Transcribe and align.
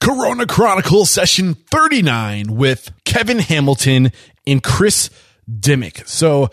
Corona 0.00 0.46
Chronicle 0.46 1.04
session 1.04 1.54
39 1.54 2.56
with 2.56 2.90
Kevin 3.04 3.38
Hamilton 3.38 4.12
and 4.46 4.62
Chris 4.62 5.10
Dimmick. 5.48 6.06
So, 6.08 6.48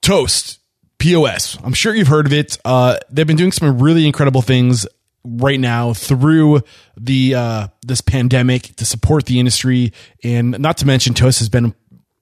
Toast, 0.00 0.58
POS. 0.98 1.56
I'm 1.62 1.72
sure 1.72 1.94
you've 1.94 2.08
heard 2.08 2.26
of 2.26 2.32
it. 2.32 2.58
Uh, 2.64 2.98
they've 3.10 3.26
been 3.26 3.36
doing 3.36 3.52
some 3.52 3.78
really 3.78 4.06
incredible 4.06 4.42
things 4.42 4.86
right 5.24 5.60
now 5.60 5.92
through 5.92 6.62
the 6.96 7.34
uh, 7.34 7.68
this 7.82 8.00
pandemic 8.00 8.74
to 8.76 8.84
support 8.84 9.26
the 9.26 9.38
industry, 9.38 9.92
and 10.24 10.58
not 10.58 10.78
to 10.78 10.86
mention 10.86 11.14
Toast 11.14 11.38
has 11.38 11.48
been 11.48 11.74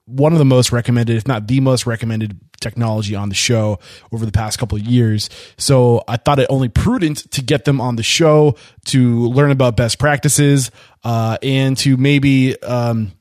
one 0.05 0.33
of 0.33 0.39
the 0.39 0.45
most 0.45 0.73
recommended, 0.73 1.17
if 1.17 1.27
not 1.27 1.47
the 1.47 1.61
most 1.61 1.87
recommended 1.87 2.39
technology 2.61 3.15
on 3.15 3.29
the 3.29 3.35
show 3.35 3.79
over 4.13 4.25
the 4.27 4.33
past 4.33 4.59
couple 4.59 4.79
of 4.79 4.85
years. 4.85 5.31
So 5.57 6.03
I 6.07 6.17
thought 6.17 6.39
it 6.39 6.47
only 6.51 6.69
prudent 6.69 7.31
to 7.33 7.43
get 7.43 7.65
them 7.65 7.81
on 7.81 7.97
the 7.97 8.03
show 8.03 8.57
to 8.87 9.29
learn 9.29 9.51
about 9.51 9.77
best 9.77 9.99
practices 9.99 10.71
uh, 11.05 11.39
and 11.43 11.77
to 11.79 11.97
maybe, 11.97 12.61
um, 12.63 13.13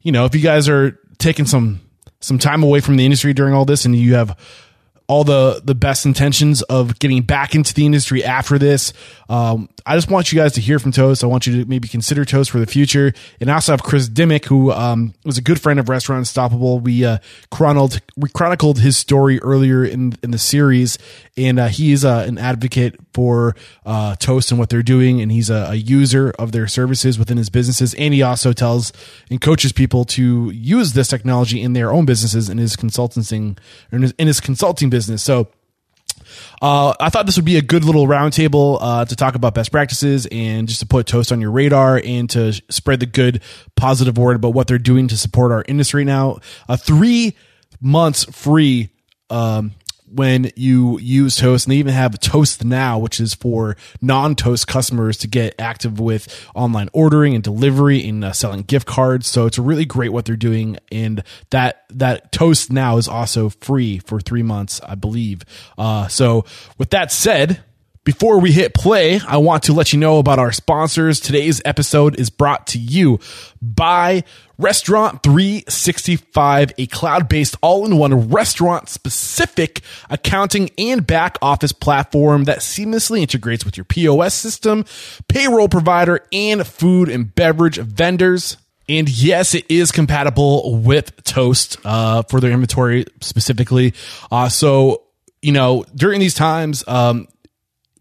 you 0.00 0.12
know, 0.12 0.24
if 0.24 0.34
you 0.34 0.40
guys 0.40 0.68
are 0.68 0.98
taking 1.18 1.46
some 1.46 1.80
some 2.20 2.38
time 2.38 2.62
away 2.62 2.80
from 2.80 2.96
the 2.96 3.04
industry 3.04 3.32
during 3.32 3.52
all 3.52 3.64
this 3.64 3.84
and 3.84 3.96
you 3.96 4.14
have 4.14 4.36
all 5.12 5.24
the 5.24 5.60
the 5.62 5.74
best 5.74 6.06
intentions 6.06 6.62
of 6.62 6.98
getting 6.98 7.20
back 7.20 7.54
into 7.54 7.74
the 7.74 7.84
industry 7.84 8.24
after 8.24 8.58
this. 8.58 8.94
Um, 9.28 9.68
I 9.84 9.94
just 9.94 10.10
want 10.10 10.32
you 10.32 10.38
guys 10.38 10.52
to 10.54 10.60
hear 10.60 10.78
from 10.78 10.92
Toast. 10.92 11.22
I 11.22 11.26
want 11.26 11.46
you 11.46 11.62
to 11.62 11.68
maybe 11.68 11.86
consider 11.86 12.24
Toast 12.24 12.50
for 12.50 12.58
the 12.58 12.66
future. 12.66 13.12
And 13.40 13.50
I 13.50 13.54
also 13.54 13.72
have 13.72 13.82
Chris 13.82 14.08
Dimmick, 14.08 14.46
who 14.46 14.72
um, 14.72 15.14
was 15.24 15.38
a 15.38 15.42
good 15.42 15.60
friend 15.60 15.78
of 15.78 15.88
Restaurant 15.88 16.20
Unstoppable. 16.20 16.80
We 16.80 17.04
uh, 17.04 17.18
chronicled 17.50 18.00
we 18.16 18.30
chronicled 18.30 18.78
his 18.78 18.96
story 18.96 19.38
earlier 19.40 19.84
in 19.84 20.14
in 20.22 20.30
the 20.30 20.38
series, 20.38 20.96
and 21.36 21.58
uh, 21.58 21.68
he's 21.68 22.04
uh, 22.06 22.24
an 22.26 22.38
advocate 22.38 22.96
for 23.12 23.54
uh, 23.84 24.16
Toast 24.16 24.50
and 24.50 24.58
what 24.58 24.70
they're 24.70 24.82
doing, 24.82 25.20
and 25.20 25.30
he's 25.30 25.50
a, 25.50 25.68
a, 25.70 25.74
user 25.74 26.30
of 26.38 26.52
their 26.52 26.66
services 26.66 27.18
within 27.18 27.36
his 27.36 27.50
businesses. 27.50 27.92
And 27.94 28.14
he 28.14 28.22
also 28.22 28.52
tells 28.52 28.92
and 29.30 29.40
coaches 29.40 29.72
people 29.72 30.04
to 30.06 30.50
use 30.50 30.94
this 30.94 31.08
technology 31.08 31.60
in 31.60 31.74
their 31.74 31.92
own 31.92 32.06
businesses 32.06 32.48
in 32.48 32.56
his 32.56 32.76
consulting 32.76 33.58
in 33.90 34.02
his, 34.02 34.12
in 34.12 34.26
his 34.26 34.40
consulting 34.40 34.88
business. 34.88 35.01
So. 35.22 35.48
Uh, 36.62 36.94
I 37.00 37.10
thought 37.10 37.26
this 37.26 37.36
would 37.36 37.44
be 37.44 37.56
a 37.56 37.62
good 37.62 37.84
little 37.84 38.06
roundtable 38.06 38.78
uh, 38.80 39.04
to 39.04 39.16
talk 39.16 39.34
about 39.34 39.52
best 39.52 39.72
practices 39.72 40.26
and 40.30 40.68
just 40.68 40.80
to 40.80 40.86
put 40.86 41.06
Toast 41.06 41.32
on 41.32 41.40
your 41.40 41.50
radar 41.50 42.00
and 42.02 42.30
to 42.30 42.52
spread 42.70 43.00
the 43.00 43.06
good, 43.06 43.42
positive 43.76 44.16
word 44.16 44.36
about 44.36 44.54
what 44.54 44.68
they're 44.68 44.78
doing 44.78 45.08
to 45.08 45.16
support 45.16 45.50
our 45.50 45.64
industry 45.66 46.04
now. 46.04 46.38
Uh, 46.68 46.76
three 46.76 47.36
months 47.80 48.24
free 48.24 48.90
um, 49.28 49.72
when 50.14 50.50
you 50.56 50.98
use 50.98 51.36
Toast, 51.36 51.66
and 51.66 51.72
they 51.72 51.78
even 51.78 51.94
have 51.94 52.18
Toast 52.20 52.64
Now, 52.64 52.98
which 52.98 53.20
is 53.20 53.34
for 53.34 53.76
non-Toast 54.00 54.66
customers 54.66 55.16
to 55.18 55.28
get 55.28 55.54
active 55.58 55.98
with 55.98 56.48
online 56.54 56.88
ordering 56.92 57.34
and 57.34 57.42
delivery 57.42 58.06
and 58.06 58.24
uh, 58.24 58.32
selling 58.32 58.62
gift 58.62 58.86
cards. 58.86 59.26
So 59.26 59.46
it's 59.46 59.58
really 59.58 59.84
great 59.84 60.12
what 60.12 60.24
they're 60.24 60.36
doing, 60.36 60.78
and 60.90 61.22
that 61.50 61.84
that 61.90 62.32
Toast 62.32 62.70
Now 62.72 62.96
is 62.96 63.08
also 63.08 63.48
free 63.48 63.98
for 63.98 64.20
three 64.20 64.42
months, 64.42 64.80
I 64.86 64.94
believe. 64.94 65.44
Uh, 65.78 66.08
so 66.08 66.44
with 66.78 66.90
that 66.90 67.12
said. 67.12 67.62
Before 68.04 68.40
we 68.40 68.50
hit 68.50 68.74
play, 68.74 69.20
I 69.28 69.36
want 69.36 69.62
to 69.64 69.72
let 69.72 69.92
you 69.92 69.98
know 70.00 70.18
about 70.18 70.40
our 70.40 70.50
sponsors. 70.50 71.20
Today's 71.20 71.62
episode 71.64 72.18
is 72.18 72.30
brought 72.30 72.66
to 72.68 72.78
you 72.80 73.20
by 73.60 74.24
Restaurant 74.58 75.22
365, 75.22 76.72
a 76.78 76.86
cloud 76.88 77.28
based 77.28 77.54
all 77.62 77.86
in 77.86 77.98
one 77.98 78.28
restaurant 78.30 78.88
specific 78.88 79.82
accounting 80.10 80.70
and 80.78 81.06
back 81.06 81.38
office 81.40 81.70
platform 81.70 82.42
that 82.44 82.58
seamlessly 82.58 83.20
integrates 83.20 83.64
with 83.64 83.76
your 83.76 83.84
POS 83.84 84.34
system, 84.34 84.84
payroll 85.28 85.68
provider, 85.68 86.26
and 86.32 86.66
food 86.66 87.08
and 87.08 87.32
beverage 87.32 87.76
vendors. 87.76 88.56
And 88.88 89.08
yes, 89.08 89.54
it 89.54 89.64
is 89.68 89.92
compatible 89.92 90.74
with 90.80 91.22
Toast 91.22 91.76
uh, 91.84 92.24
for 92.24 92.40
their 92.40 92.50
inventory 92.50 93.04
specifically. 93.20 93.94
Uh, 94.28 94.48
so, 94.48 95.04
you 95.40 95.52
know, 95.52 95.84
during 95.94 96.18
these 96.18 96.34
times, 96.34 96.82
um, 96.88 97.28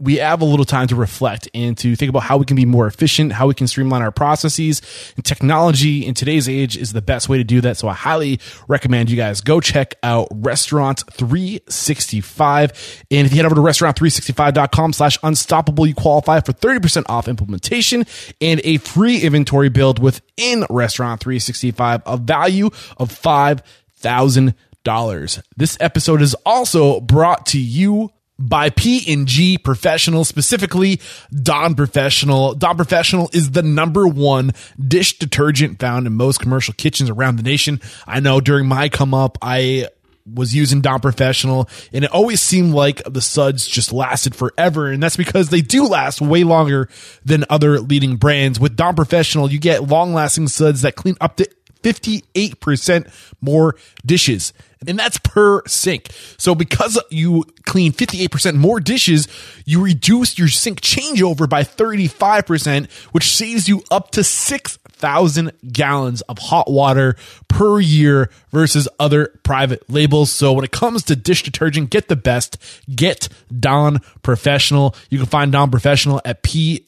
we 0.01 0.15
have 0.15 0.41
a 0.41 0.45
little 0.45 0.65
time 0.65 0.87
to 0.87 0.95
reflect 0.95 1.47
and 1.53 1.77
to 1.77 1.95
think 1.95 2.09
about 2.09 2.23
how 2.23 2.37
we 2.37 2.45
can 2.45 2.55
be 2.55 2.65
more 2.65 2.87
efficient, 2.87 3.33
how 3.33 3.45
we 3.47 3.53
can 3.53 3.67
streamline 3.67 4.01
our 4.01 4.11
processes. 4.11 4.81
And 5.15 5.23
technology 5.23 6.03
in 6.03 6.15
today's 6.15 6.49
age 6.49 6.75
is 6.75 6.91
the 6.91 7.03
best 7.03 7.29
way 7.29 7.37
to 7.37 7.43
do 7.43 7.61
that. 7.61 7.77
So 7.77 7.87
I 7.87 7.93
highly 7.93 8.39
recommend 8.67 9.11
you 9.11 9.17
guys 9.17 9.41
go 9.41 9.61
check 9.61 9.93
out 10.01 10.27
Restaurant 10.31 11.03
365. 11.11 13.03
And 13.11 13.27
if 13.27 13.31
you 13.31 13.37
head 13.37 13.45
over 13.45 13.53
to 13.53 13.61
restaurant365.com 13.61 14.93
slash 14.93 15.19
unstoppable, 15.21 15.85
you 15.85 15.93
qualify 15.93 16.39
for 16.39 16.53
30% 16.53 17.03
off 17.07 17.27
implementation 17.27 18.07
and 18.41 18.59
a 18.63 18.77
free 18.77 19.19
inventory 19.19 19.69
build 19.69 19.99
within 19.99 20.65
Restaurant 20.69 21.21
365, 21.21 22.01
a 22.07 22.17
value 22.17 22.71
of 22.97 23.11
$5,000. 23.11 25.43
This 25.55 25.77
episode 25.79 26.23
is 26.23 26.33
also 26.43 26.99
brought 27.01 27.45
to 27.47 27.59
you 27.59 28.09
by 28.41 28.69
P&G 28.69 29.57
Professional, 29.59 30.25
specifically 30.25 30.99
Dawn 31.31 31.75
Professional. 31.75 32.55
Dawn 32.55 32.75
Professional 32.75 33.29
is 33.33 33.51
the 33.51 33.61
number 33.61 34.07
one 34.07 34.51
dish 34.79 35.19
detergent 35.19 35.79
found 35.79 36.07
in 36.07 36.13
most 36.13 36.39
commercial 36.39 36.73
kitchens 36.73 37.09
around 37.09 37.37
the 37.37 37.43
nation. 37.43 37.79
I 38.07 38.19
know 38.19 38.41
during 38.41 38.67
my 38.67 38.89
come 38.89 39.13
up, 39.13 39.37
I 39.41 39.87
was 40.31 40.55
using 40.55 40.81
Dawn 40.81 40.99
Professional 40.99 41.67
and 41.91 42.05
it 42.05 42.11
always 42.11 42.41
seemed 42.41 42.73
like 42.73 43.01
the 43.03 43.21
suds 43.21 43.65
just 43.65 43.91
lasted 43.91 44.35
forever. 44.35 44.87
And 44.91 45.01
that's 45.01 45.17
because 45.17 45.49
they 45.49 45.61
do 45.61 45.85
last 45.85 46.21
way 46.21 46.43
longer 46.43 46.89
than 47.25 47.45
other 47.49 47.79
leading 47.79 48.17
brands. 48.17 48.59
With 48.59 48.75
Dawn 48.75 48.95
Professional, 48.95 49.51
you 49.51 49.59
get 49.59 49.87
long 49.87 50.13
lasting 50.13 50.47
suds 50.47 50.81
that 50.83 50.95
clean 50.95 51.15
up 51.19 51.37
to 51.37 51.49
58% 51.83 53.11
more 53.41 53.75
dishes. 54.05 54.53
And 54.87 54.97
that's 54.97 55.19
per 55.19 55.61
sink. 55.67 56.07
So 56.37 56.55
because 56.55 56.99
you 57.11 57.43
clean 57.65 57.91
58% 57.93 58.55
more 58.55 58.79
dishes, 58.79 59.27
you 59.65 59.83
reduce 59.83 60.39
your 60.39 60.47
sink 60.47 60.81
changeover 60.81 61.47
by 61.47 61.63
35%, 61.63 62.89
which 63.11 63.35
saves 63.35 63.69
you 63.69 63.83
up 63.91 64.09
to 64.11 64.23
6,000 64.23 65.51
gallons 65.71 66.21
of 66.21 66.39
hot 66.39 66.71
water 66.71 67.15
per 67.47 67.79
year 67.79 68.31
versus 68.49 68.87
other 68.99 69.39
private 69.43 69.87
labels. 69.87 70.31
So 70.31 70.53
when 70.53 70.65
it 70.65 70.71
comes 70.71 71.03
to 71.03 71.15
dish 71.15 71.43
detergent, 71.43 71.91
get 71.91 72.07
the 72.07 72.15
best. 72.15 72.57
Get 72.93 73.29
Dawn 73.57 73.99
Professional. 74.23 74.95
You 75.11 75.19
can 75.19 75.27
find 75.27 75.51
Dawn 75.51 75.69
Professional 75.69 76.21
at 76.25 76.41
pgpro.com, 76.41 76.85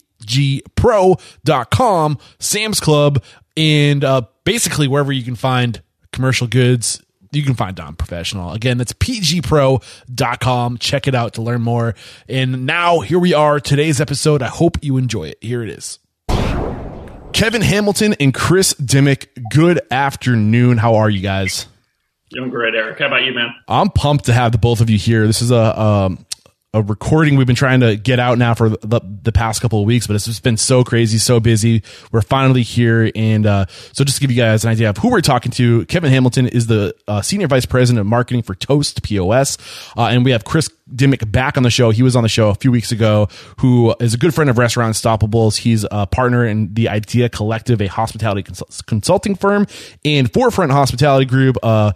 Sam's 2.40 2.80
Club, 2.80 3.22
and 3.56 4.02
uh, 4.02 4.22
basically 4.42 4.88
wherever 4.88 5.12
you 5.12 5.22
can 5.22 5.36
find 5.36 5.80
commercial 6.10 6.48
goods 6.48 7.03
you 7.34 7.42
can 7.42 7.54
find 7.54 7.76
Dawn 7.76 7.96
Professional. 7.96 8.52
Again, 8.52 8.78
that's 8.78 8.92
pgpro.com. 8.92 10.78
Check 10.78 11.08
it 11.08 11.14
out 11.14 11.34
to 11.34 11.42
learn 11.42 11.62
more. 11.62 11.94
And 12.28 12.66
now 12.66 13.00
here 13.00 13.18
we 13.18 13.34
are, 13.34 13.60
today's 13.60 14.00
episode. 14.00 14.42
I 14.42 14.48
hope 14.48 14.78
you 14.82 14.96
enjoy 14.96 15.24
it. 15.28 15.38
Here 15.40 15.62
it 15.62 15.70
is. 15.70 15.98
Kevin 17.32 17.62
Hamilton 17.62 18.14
and 18.20 18.32
Chris 18.32 18.74
Dimmick, 18.74 19.28
good 19.50 19.80
afternoon. 19.90 20.78
How 20.78 20.94
are 20.94 21.10
you 21.10 21.20
guys? 21.20 21.66
Doing 22.30 22.50
great, 22.50 22.74
Eric. 22.74 22.98
How 22.98 23.06
about 23.06 23.24
you, 23.24 23.34
man? 23.34 23.54
I'm 23.68 23.90
pumped 23.90 24.26
to 24.26 24.32
have 24.32 24.52
the 24.52 24.58
both 24.58 24.80
of 24.80 24.88
you 24.88 24.98
here. 24.98 25.26
This 25.26 25.42
is 25.42 25.50
a 25.50 25.80
um, 25.80 26.24
a 26.74 26.82
recording 26.82 27.36
we've 27.36 27.46
been 27.46 27.54
trying 27.54 27.80
to 27.80 27.94
get 27.96 28.18
out 28.18 28.36
now 28.36 28.52
for 28.52 28.68
the, 28.68 29.00
the 29.22 29.30
past 29.30 29.62
couple 29.62 29.78
of 29.78 29.86
weeks, 29.86 30.08
but 30.08 30.16
it's 30.16 30.26
just 30.26 30.42
been 30.42 30.56
so 30.56 30.82
crazy, 30.82 31.18
so 31.18 31.38
busy. 31.38 31.84
We're 32.10 32.20
finally 32.20 32.62
here. 32.62 33.12
And 33.14 33.46
uh, 33.46 33.66
so 33.92 34.02
just 34.02 34.16
to 34.16 34.20
give 34.20 34.32
you 34.32 34.36
guys 34.36 34.64
an 34.64 34.70
idea 34.70 34.90
of 34.90 34.96
who 34.96 35.10
we're 35.10 35.20
talking 35.20 35.52
to, 35.52 35.86
Kevin 35.86 36.10
Hamilton 36.10 36.48
is 36.48 36.66
the 36.66 36.92
uh, 37.06 37.22
Senior 37.22 37.46
Vice 37.46 37.64
President 37.64 38.00
of 38.00 38.06
Marketing 38.06 38.42
for 38.42 38.56
Toast 38.56 39.04
POS. 39.04 39.56
Uh, 39.96 40.06
and 40.06 40.24
we 40.24 40.32
have 40.32 40.44
Chris 40.44 40.68
Dimmick 40.92 41.30
back 41.30 41.56
on 41.56 41.62
the 41.62 41.70
show. 41.70 41.90
He 41.90 42.02
was 42.02 42.16
on 42.16 42.24
the 42.24 42.28
show 42.28 42.50
a 42.50 42.56
few 42.56 42.72
weeks 42.72 42.90
ago, 42.90 43.28
who 43.60 43.94
is 44.00 44.12
a 44.12 44.18
good 44.18 44.34
friend 44.34 44.50
of 44.50 44.58
Restaurant 44.58 44.96
Unstoppables. 44.96 45.58
He's 45.58 45.86
a 45.92 46.08
partner 46.08 46.44
in 46.44 46.74
the 46.74 46.88
Idea 46.88 47.28
Collective, 47.28 47.80
a 47.80 47.86
hospitality 47.86 48.42
cons- 48.42 48.82
consulting 48.82 49.36
firm, 49.36 49.68
and 50.04 50.32
Forefront 50.32 50.72
Hospitality 50.72 51.24
Group, 51.24 51.56
uh, 51.62 51.92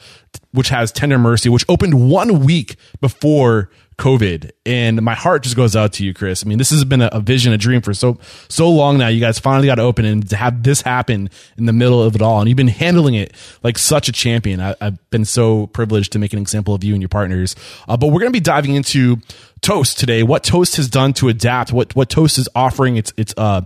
which 0.52 0.68
has 0.68 0.92
Tender 0.92 1.18
Mercy, 1.18 1.48
which 1.48 1.64
opened 1.68 2.08
one 2.08 2.44
week 2.44 2.76
before 3.00 3.70
COVID. 3.98 4.52
And 4.64 5.02
my 5.02 5.14
heart 5.14 5.42
just 5.42 5.56
goes 5.56 5.74
out 5.74 5.92
to 5.94 6.04
you, 6.04 6.14
Chris. 6.14 6.44
I 6.44 6.48
mean, 6.48 6.58
this 6.58 6.70
has 6.70 6.84
been 6.84 7.02
a, 7.02 7.08
a, 7.12 7.20
vision, 7.20 7.52
a 7.52 7.58
dream 7.58 7.82
for 7.82 7.92
so 7.92 8.18
so 8.48 8.70
long 8.70 8.96
now. 8.96 9.08
You 9.08 9.20
guys 9.20 9.38
finally 9.38 9.66
got 9.66 9.74
to 9.74 9.82
open 9.82 10.04
and 10.04 10.28
to 10.30 10.36
have 10.36 10.62
this 10.62 10.82
happen 10.82 11.28
in 11.56 11.66
the 11.66 11.72
middle 11.72 12.02
of 12.02 12.14
it 12.14 12.22
all, 12.22 12.40
and 12.40 12.48
you've 12.48 12.56
been 12.56 12.68
handling 12.68 13.14
it 13.14 13.34
like 13.62 13.76
such 13.76 14.08
a 14.08 14.12
champion. 14.12 14.60
I, 14.60 14.76
have 14.80 15.10
been 15.10 15.24
so 15.24 15.66
privileged 15.68 16.12
to 16.12 16.18
make 16.18 16.32
an 16.32 16.38
example 16.38 16.74
of 16.74 16.84
you 16.84 16.94
and 16.94 17.02
your 17.02 17.08
partners. 17.08 17.56
Uh, 17.88 17.96
but 17.96 18.08
we're 18.08 18.20
going 18.20 18.32
to 18.32 18.36
be 18.36 18.40
diving 18.40 18.74
into 18.74 19.18
Toast 19.60 19.98
today. 19.98 20.22
What 20.22 20.44
Toast 20.44 20.76
has 20.76 20.88
done 20.88 21.12
to 21.14 21.28
adapt. 21.28 21.72
What 21.72 21.94
what 21.96 22.10
Toast 22.10 22.38
is 22.38 22.48
offering 22.54 22.96
its 22.96 23.12
its 23.16 23.34
uh 23.36 23.62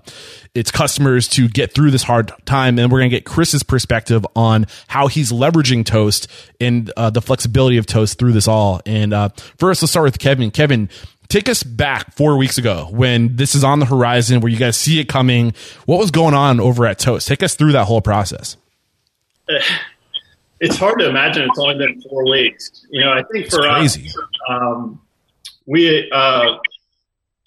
its 0.54 0.70
customers 0.70 1.28
to 1.28 1.48
get 1.48 1.72
through 1.74 1.90
this 1.90 2.02
hard 2.02 2.32
time, 2.44 2.78
and 2.78 2.90
we're 2.90 3.00
going 3.00 3.10
to 3.10 3.16
get 3.16 3.24
Chris's 3.24 3.62
perspective 3.62 4.26
on 4.36 4.66
how 4.88 5.06
he's 5.06 5.32
leveraging 5.32 5.84
Toast 5.84 6.28
and 6.60 6.90
uh, 6.96 7.10
the 7.10 7.22
flexibility 7.22 7.76
of 7.78 7.86
Toast 7.86 8.18
through 8.18 8.32
this 8.32 8.48
all. 8.48 8.80
And 8.86 9.12
uh, 9.12 9.30
first, 9.58 9.82
let's 9.82 9.90
start 9.90 10.04
with 10.04 10.18
Kevin. 10.18 10.50
Kevin, 10.50 10.88
take 11.28 11.48
us 11.48 11.62
back 11.62 12.14
four 12.14 12.36
weeks 12.36 12.58
ago 12.58 12.88
when 12.90 13.36
this 13.36 13.54
is 13.54 13.64
on 13.64 13.78
the 13.78 13.86
horizon, 13.86 14.40
where 14.40 14.50
you 14.50 14.58
guys 14.58 14.76
see 14.76 15.00
it 15.00 15.08
coming. 15.08 15.54
What 15.86 15.98
was 15.98 16.10
going 16.10 16.34
on 16.34 16.60
over 16.60 16.86
at 16.86 16.98
Toast? 16.98 17.26
Take 17.28 17.42
us 17.42 17.54
through 17.54 17.72
that 17.72 17.84
whole 17.84 18.00
process. 18.00 18.56
It's 20.64 20.76
hard 20.76 21.00
to 21.00 21.08
imagine 21.08 21.42
it's 21.42 21.58
only 21.58 21.76
been 21.76 22.00
four 22.02 22.24
weeks. 22.30 22.86
You 22.88 23.04
know, 23.04 23.10
I 23.10 23.24
think 23.24 23.50
for 23.50 23.66
us, 23.66 23.98
um, 24.48 25.01
we 25.66 26.10
uh, 26.10 26.56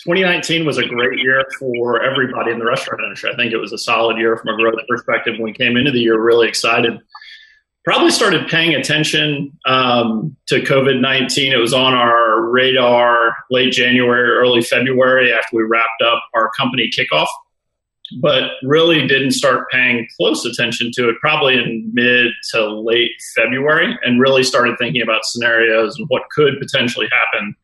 2019 0.04 0.66
was 0.66 0.78
a 0.78 0.86
great 0.86 1.20
year 1.20 1.44
for 1.60 2.04
everybody 2.04 2.52
in 2.52 2.60
the 2.60 2.66
restaurant 2.66 3.02
industry. 3.04 3.32
I 3.32 3.36
think 3.36 3.54
it 3.54 3.58
was 3.58 3.74
a 3.74 3.78
solid 3.78 4.18
year 4.18 4.38
from 4.38 4.50
a 4.50 4.58
growth 4.58 4.76
perspective. 4.88 5.36
We 5.40 5.54
came 5.54 5.78
into 5.78 5.92
the 5.92 6.00
year, 6.00 6.20
really 6.20 6.48
excited 6.48 7.00
probably 7.86 8.10
started 8.10 8.48
paying 8.48 8.74
attention 8.74 9.58
um, 9.66 10.36
to 10.48 10.60
COVID 10.60 11.00
19. 11.00 11.54
It 11.54 11.58
was 11.58 11.74
on 11.74 11.94
our 11.94 12.42
radar 12.50 13.36
late 13.52 13.72
January, 13.72 14.32
early 14.32 14.62
February 14.62 15.32
after 15.32 15.56
we 15.56 15.64
wrapped 15.64 16.02
up 16.04 16.24
our 16.34 16.50
company 16.58 16.90
kickoff, 16.90 17.28
but 18.20 18.52
really 18.64 19.08
didn't 19.08 19.32
start 19.32 19.70
paying 19.70 20.08
close 20.18 20.46
attention 20.46 20.92
to 20.96 21.10
it 21.10 21.16
probably 21.22 21.54
in 21.54 21.92
mid 21.94 22.32
to 22.52 22.68
late 22.68 23.12
February 23.36 23.98
and 24.04 24.20
really 24.20 24.44
started 24.44 24.76
thinking 24.80 25.04
about 25.04 25.24
scenarios 25.24 25.98
and 25.98 26.08
what 26.10 26.24
could 26.32 26.60
potentially 26.60 27.08
happen 27.12 27.56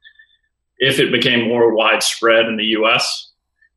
if 0.81 0.99
it 0.99 1.11
became 1.11 1.47
more 1.47 1.73
widespread 1.73 2.47
in 2.47 2.57
the 2.57 2.65
US. 2.77 3.31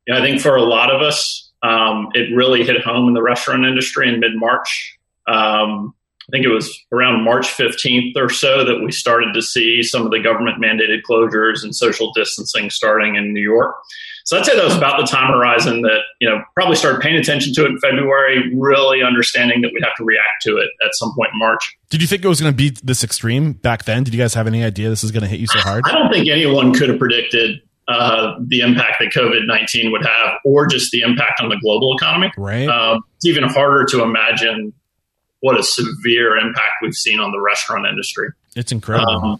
You 0.05 0.13
know, 0.13 0.19
I 0.19 0.23
think 0.23 0.41
for 0.41 0.55
a 0.55 0.63
lot 0.63 0.93
of 0.93 1.01
us, 1.01 1.51
um, 1.63 2.09
it 2.13 2.35
really 2.35 2.63
hit 2.63 2.81
home 2.81 3.07
in 3.07 3.13
the 3.13 3.21
restaurant 3.21 3.65
industry 3.65 4.09
in 4.09 4.19
mid 4.19 4.35
March. 4.35 4.97
Um, 5.27 5.93
I 6.27 6.31
think 6.31 6.45
it 6.45 6.49
was 6.49 6.77
around 6.91 7.23
March 7.23 7.47
15th 7.47 8.17
or 8.17 8.29
so 8.29 8.65
that 8.65 8.81
we 8.83 8.91
started 8.91 9.33
to 9.35 9.43
see 9.43 9.83
some 9.83 10.05
of 10.05 10.11
the 10.11 10.19
government 10.19 10.61
mandated 10.61 11.01
closures 11.07 11.63
and 11.63 11.75
social 11.75 12.11
distancing 12.13 12.71
starting 12.71 13.15
in 13.15 13.31
New 13.31 13.41
York. 13.41 13.75
So 14.25 14.37
I'd 14.37 14.45
say 14.45 14.55
that 14.55 14.65
was 14.65 14.75
about 14.75 14.99
the 14.99 15.05
time 15.05 15.31
horizon 15.31 15.83
that, 15.83 15.99
you 16.19 16.27
know, 16.27 16.43
probably 16.55 16.75
started 16.75 16.99
paying 16.99 17.15
attention 17.15 17.53
to 17.53 17.65
it 17.65 17.67
in 17.67 17.79
February, 17.79 18.51
really 18.55 19.03
understanding 19.03 19.61
that 19.61 19.69
we'd 19.71 19.83
have 19.83 19.95
to 19.97 20.03
react 20.03 20.41
to 20.41 20.57
it 20.57 20.69
at 20.83 20.89
some 20.93 21.13
point 21.15 21.29
in 21.31 21.37
March. 21.37 21.77
Did 21.91 22.01
you 22.01 22.07
think 22.07 22.25
it 22.25 22.27
was 22.27 22.41
going 22.41 22.51
to 22.51 22.57
be 22.57 22.71
this 22.83 23.03
extreme 23.03 23.53
back 23.53 23.85
then? 23.85 24.03
Did 24.03 24.15
you 24.15 24.19
guys 24.19 24.33
have 24.33 24.47
any 24.47 24.63
idea 24.63 24.89
this 24.89 25.03
was 25.03 25.11
going 25.11 25.21
to 25.21 25.29
hit 25.29 25.39
you 25.39 25.45
so 25.45 25.59
hard? 25.59 25.83
I 25.85 25.91
don't 25.91 26.11
think 26.11 26.27
anyone 26.27 26.73
could 26.73 26.89
have 26.89 26.97
predicted 26.97 27.61
uh, 27.87 28.33
the 28.47 28.61
impact 28.61 28.95
that 28.99 29.11
COVID 29.13 29.45
19 29.45 29.91
would 29.91 30.03
have 30.03 30.39
or 30.43 30.65
just 30.65 30.91
the 30.91 31.01
impact 31.01 31.39
on 31.39 31.49
the 31.49 31.57
global 31.61 31.95
economy. 31.95 32.31
Right. 32.35 32.67
Um, 32.67 33.03
it's 33.17 33.27
even 33.27 33.43
harder 33.43 33.85
to 33.91 34.01
imagine 34.01 34.73
what 35.41 35.59
a 35.59 35.61
severe 35.61 36.35
impact 36.35 36.71
we've 36.81 36.95
seen 36.95 37.19
on 37.19 37.31
the 37.31 37.39
restaurant 37.39 37.85
industry. 37.85 38.29
It's 38.55 38.71
incredible. 38.71 39.11
Um, 39.11 39.39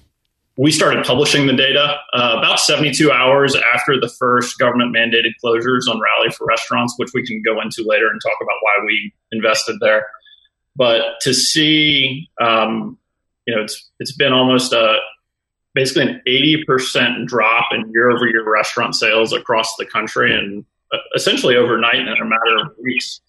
we 0.58 0.72
started 0.72 1.06
publishing 1.06 1.48
the 1.48 1.54
data 1.54 1.98
uh, 2.14 2.36
about 2.38 2.60
72 2.60 3.12
hours 3.12 3.56
after 3.74 4.00
the 4.00 4.08
first 4.08 4.58
government 4.58 4.96
mandated 4.96 5.34
closures 5.44 5.82
on 5.90 6.00
Rally 6.00 6.32
for 6.32 6.46
restaurants, 6.48 6.94
which 6.98 7.12
we 7.14 7.26
can 7.26 7.42
go 7.44 7.60
into 7.60 7.84
later 7.86 8.08
and 8.08 8.20
talk 8.24 8.38
about 8.42 8.56
why 8.62 8.86
we 8.86 9.14
invested 9.32 9.78
there. 9.82 10.08
But 10.76 11.20
to 11.22 11.34
see, 11.34 12.30
um, 12.40 12.98
you 13.46 13.56
know, 13.56 13.62
it's 13.62 13.90
it's 14.00 14.16
been 14.16 14.34
almost 14.34 14.72
a 14.72 14.98
basically 15.74 16.04
an 16.04 16.22
80% 16.26 17.28
drop 17.28 17.66
in 17.72 17.92
year 17.92 18.10
over 18.10 18.26
year 18.26 18.50
restaurant 18.50 18.96
sales 18.96 19.34
across 19.34 19.76
the 19.78 19.86
country, 19.86 20.34
and 20.34 20.64
uh, 20.94 20.98
essentially 21.16 21.58
overnight 21.58 22.00
in 22.00 22.08
a 22.08 22.26
matter 22.26 22.58
of 22.62 22.72
weeks 22.82 23.20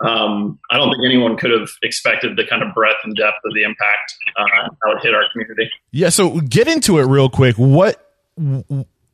um, 0.00 0.58
I 0.70 0.76
don't 0.76 0.90
think 0.90 1.04
anyone 1.04 1.36
could 1.36 1.50
have 1.50 1.68
expected 1.82 2.36
the 2.36 2.44
kind 2.44 2.62
of 2.62 2.72
breadth 2.74 2.98
and 3.04 3.16
depth 3.16 3.38
of 3.44 3.52
the 3.54 3.64
impact 3.64 4.14
uh, 4.36 4.68
how 4.84 4.96
it 4.96 5.02
hit 5.02 5.14
our 5.14 5.24
community. 5.32 5.70
Yeah, 5.90 6.10
so 6.10 6.40
get 6.40 6.68
into 6.68 6.98
it 6.98 7.04
real 7.04 7.28
quick. 7.28 7.56
What 7.56 8.04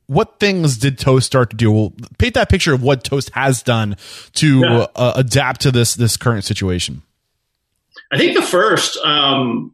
what 0.07 0.39
things 0.39 0.77
did 0.77 0.99
Toast 0.99 1.25
start 1.25 1.49
to 1.49 1.55
do? 1.55 1.71
Well, 1.71 1.93
paint 2.19 2.35
that 2.35 2.49
picture 2.49 2.73
of 2.73 2.83
what 2.83 3.03
Toast 3.03 3.31
has 3.31 3.63
done 3.63 3.97
to 4.33 4.59
yeah. 4.59 4.85
uh, 4.95 5.13
adapt 5.15 5.61
to 5.61 5.71
this 5.71 5.95
this 5.95 6.17
current 6.17 6.43
situation. 6.43 7.01
I 8.11 8.17
think 8.17 8.35
the 8.35 8.43
first, 8.43 8.97
um, 8.97 9.73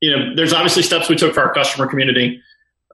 you 0.00 0.16
know, 0.16 0.34
there's 0.34 0.54
obviously 0.54 0.82
steps 0.82 1.10
we 1.10 1.16
took 1.16 1.34
for 1.34 1.40
our 1.40 1.52
customer 1.52 1.86
community. 1.86 2.42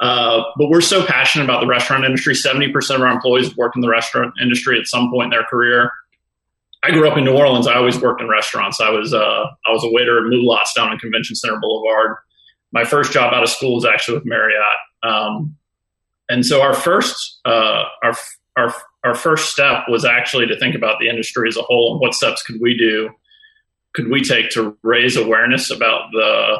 Uh, 0.00 0.42
but 0.58 0.68
we're 0.68 0.82
so 0.82 1.06
passionate 1.06 1.44
about 1.44 1.60
the 1.60 1.66
restaurant 1.66 2.04
industry. 2.04 2.34
70% 2.34 2.96
of 2.96 3.00
our 3.00 3.06
employees 3.06 3.56
work 3.56 3.72
in 3.76 3.80
the 3.80 3.88
restaurant 3.88 4.34
industry 4.42 4.78
at 4.78 4.86
some 4.86 5.10
point 5.10 5.26
in 5.26 5.30
their 5.30 5.44
career. 5.44 5.90
I 6.82 6.90
grew 6.90 7.08
up 7.08 7.16
in 7.16 7.24
New 7.24 7.36
Orleans. 7.36 7.66
I 7.66 7.74
always 7.74 8.00
worked 8.00 8.20
in 8.20 8.28
restaurants. 8.28 8.80
I 8.80 8.90
was 8.90 9.12
uh, 9.12 9.18
I 9.18 9.72
was 9.72 9.82
a 9.84 9.90
waiter 9.90 10.18
at 10.18 10.28
Mulate's 10.28 10.72
down 10.74 10.90
on 10.90 10.98
Convention 10.98 11.34
Center 11.34 11.58
Boulevard. 11.60 12.16
My 12.72 12.84
first 12.84 13.12
job 13.12 13.32
out 13.32 13.42
of 13.42 13.48
school 13.48 13.74
was 13.74 13.84
actually 13.84 14.18
with 14.18 14.26
Marriott. 14.26 14.62
Um, 15.02 15.56
and 16.28 16.44
so 16.44 16.62
our 16.62 16.74
first 16.74 17.40
uh, 17.44 17.84
our 18.02 18.14
our 18.56 18.74
our 19.04 19.14
first 19.14 19.50
step 19.50 19.84
was 19.88 20.04
actually 20.04 20.46
to 20.46 20.58
think 20.58 20.74
about 20.74 20.98
the 21.00 21.08
industry 21.08 21.48
as 21.48 21.56
a 21.56 21.62
whole 21.62 21.92
and 21.92 22.00
what 22.00 22.14
steps 22.14 22.42
could 22.42 22.60
we 22.60 22.76
do 22.76 23.10
could 23.94 24.10
we 24.10 24.22
take 24.22 24.50
to 24.50 24.76
raise 24.82 25.16
awareness 25.16 25.70
about 25.70 26.10
the 26.12 26.58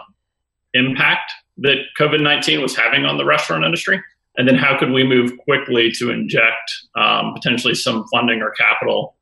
impact 0.72 1.32
that 1.58 1.76
COVID 1.98 2.22
nineteen 2.22 2.62
was 2.62 2.76
having 2.76 3.04
on 3.04 3.18
the 3.18 3.24
restaurant 3.24 3.64
industry, 3.64 4.02
and 4.36 4.48
then 4.48 4.56
how 4.56 4.78
could 4.78 4.90
we 4.90 5.04
move 5.04 5.36
quickly 5.38 5.90
to 5.98 6.10
inject 6.10 6.72
um, 6.96 7.34
potentially 7.34 7.74
some 7.74 8.06
funding 8.08 8.40
or 8.40 8.50
capital 8.52 9.15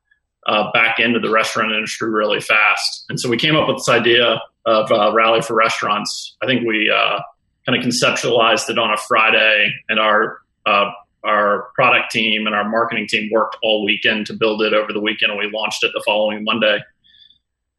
uh, 0.46 0.70
back 0.72 0.98
into 0.98 1.18
the 1.18 1.30
restaurant 1.30 1.72
industry 1.72 2.10
really 2.10 2.40
fast. 2.40 3.04
And 3.08 3.18
so 3.18 3.28
we 3.28 3.36
came 3.36 3.56
up 3.56 3.68
with 3.68 3.78
this 3.78 3.88
idea 3.88 4.40
of 4.66 4.90
uh, 4.90 5.12
Rally 5.14 5.42
for 5.42 5.54
Restaurants. 5.54 6.36
I 6.42 6.46
think 6.46 6.66
we 6.66 6.90
uh, 6.90 7.20
kind 7.66 7.78
of 7.78 7.84
conceptualized 7.84 8.68
it 8.70 8.78
on 8.78 8.92
a 8.92 8.96
Friday, 8.96 9.70
and 9.88 9.98
our 9.98 10.38
uh, 10.66 10.90
our 11.24 11.70
product 11.74 12.10
team 12.10 12.46
and 12.46 12.54
our 12.54 12.68
marketing 12.68 13.06
team 13.08 13.30
worked 13.32 13.56
all 13.62 13.84
weekend 13.84 14.26
to 14.26 14.34
build 14.34 14.62
it 14.62 14.74
over 14.74 14.92
the 14.92 15.00
weekend, 15.00 15.32
and 15.32 15.38
we 15.38 15.50
launched 15.50 15.82
it 15.82 15.90
the 15.94 16.02
following 16.04 16.44
Monday. 16.44 16.78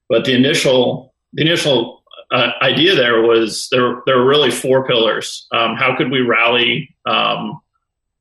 But 0.10 0.26
the 0.26 0.34
initial 0.34 1.14
the 1.34 1.44
initial 1.44 2.04
uh, 2.32 2.52
idea 2.62 2.96
there 2.96 3.22
was 3.22 3.68
there 3.72 4.02
there 4.06 4.18
were 4.18 4.28
really 4.28 4.52
four 4.52 4.86
pillars. 4.88 5.48
Um, 5.52 5.76
how 5.76 5.96
could 5.96 6.12
we 6.12 6.22
rally 6.22 6.96
um, 7.06 7.60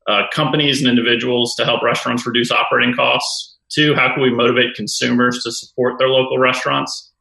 uh, 0.07 0.25
companies 0.33 0.81
and 0.81 0.89
individuals 0.89 1.55
to 1.57 1.65
help 1.65 1.83
restaurants 1.83 2.27
reduce 2.27 2.51
operating 2.51 2.95
costs? 2.95 3.54
Two, 3.75 3.95
how 3.95 4.13
can 4.13 4.23
we 4.23 4.31
motivate 4.31 4.75
consumers 4.75 5.43
to 5.43 5.53
support 5.53 5.99
their 5.99 6.09
local 6.09 6.39
restaurants? 6.39 7.13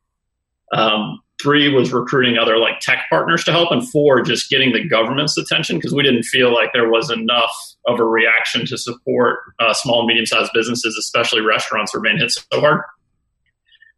Um, 0.71 1.21
three 1.41 1.73
was 1.73 1.91
recruiting 1.91 2.37
other 2.37 2.57
like 2.57 2.79
tech 2.79 3.05
partners 3.09 3.43
to 3.45 3.51
help, 3.51 3.71
and 3.71 3.87
four, 3.89 4.21
just 4.21 4.49
getting 4.49 4.71
the 4.71 4.87
government's 4.87 5.37
attention 5.37 5.77
because 5.77 5.93
we 5.93 6.03
didn't 6.03 6.23
feel 6.23 6.53
like 6.53 6.71
there 6.73 6.89
was 6.89 7.09
enough 7.09 7.51
of 7.87 7.99
a 7.99 8.05
reaction 8.05 8.65
to 8.67 8.77
support 8.77 9.39
uh, 9.59 9.73
small 9.73 10.01
and 10.01 10.07
medium 10.07 10.25
sized 10.25 10.51
businesses, 10.53 10.95
especially 10.97 11.41
restaurants, 11.41 11.93
were 11.93 12.01
being 12.01 12.17
hit 12.17 12.31
so 12.31 12.59
hard. 12.59 12.81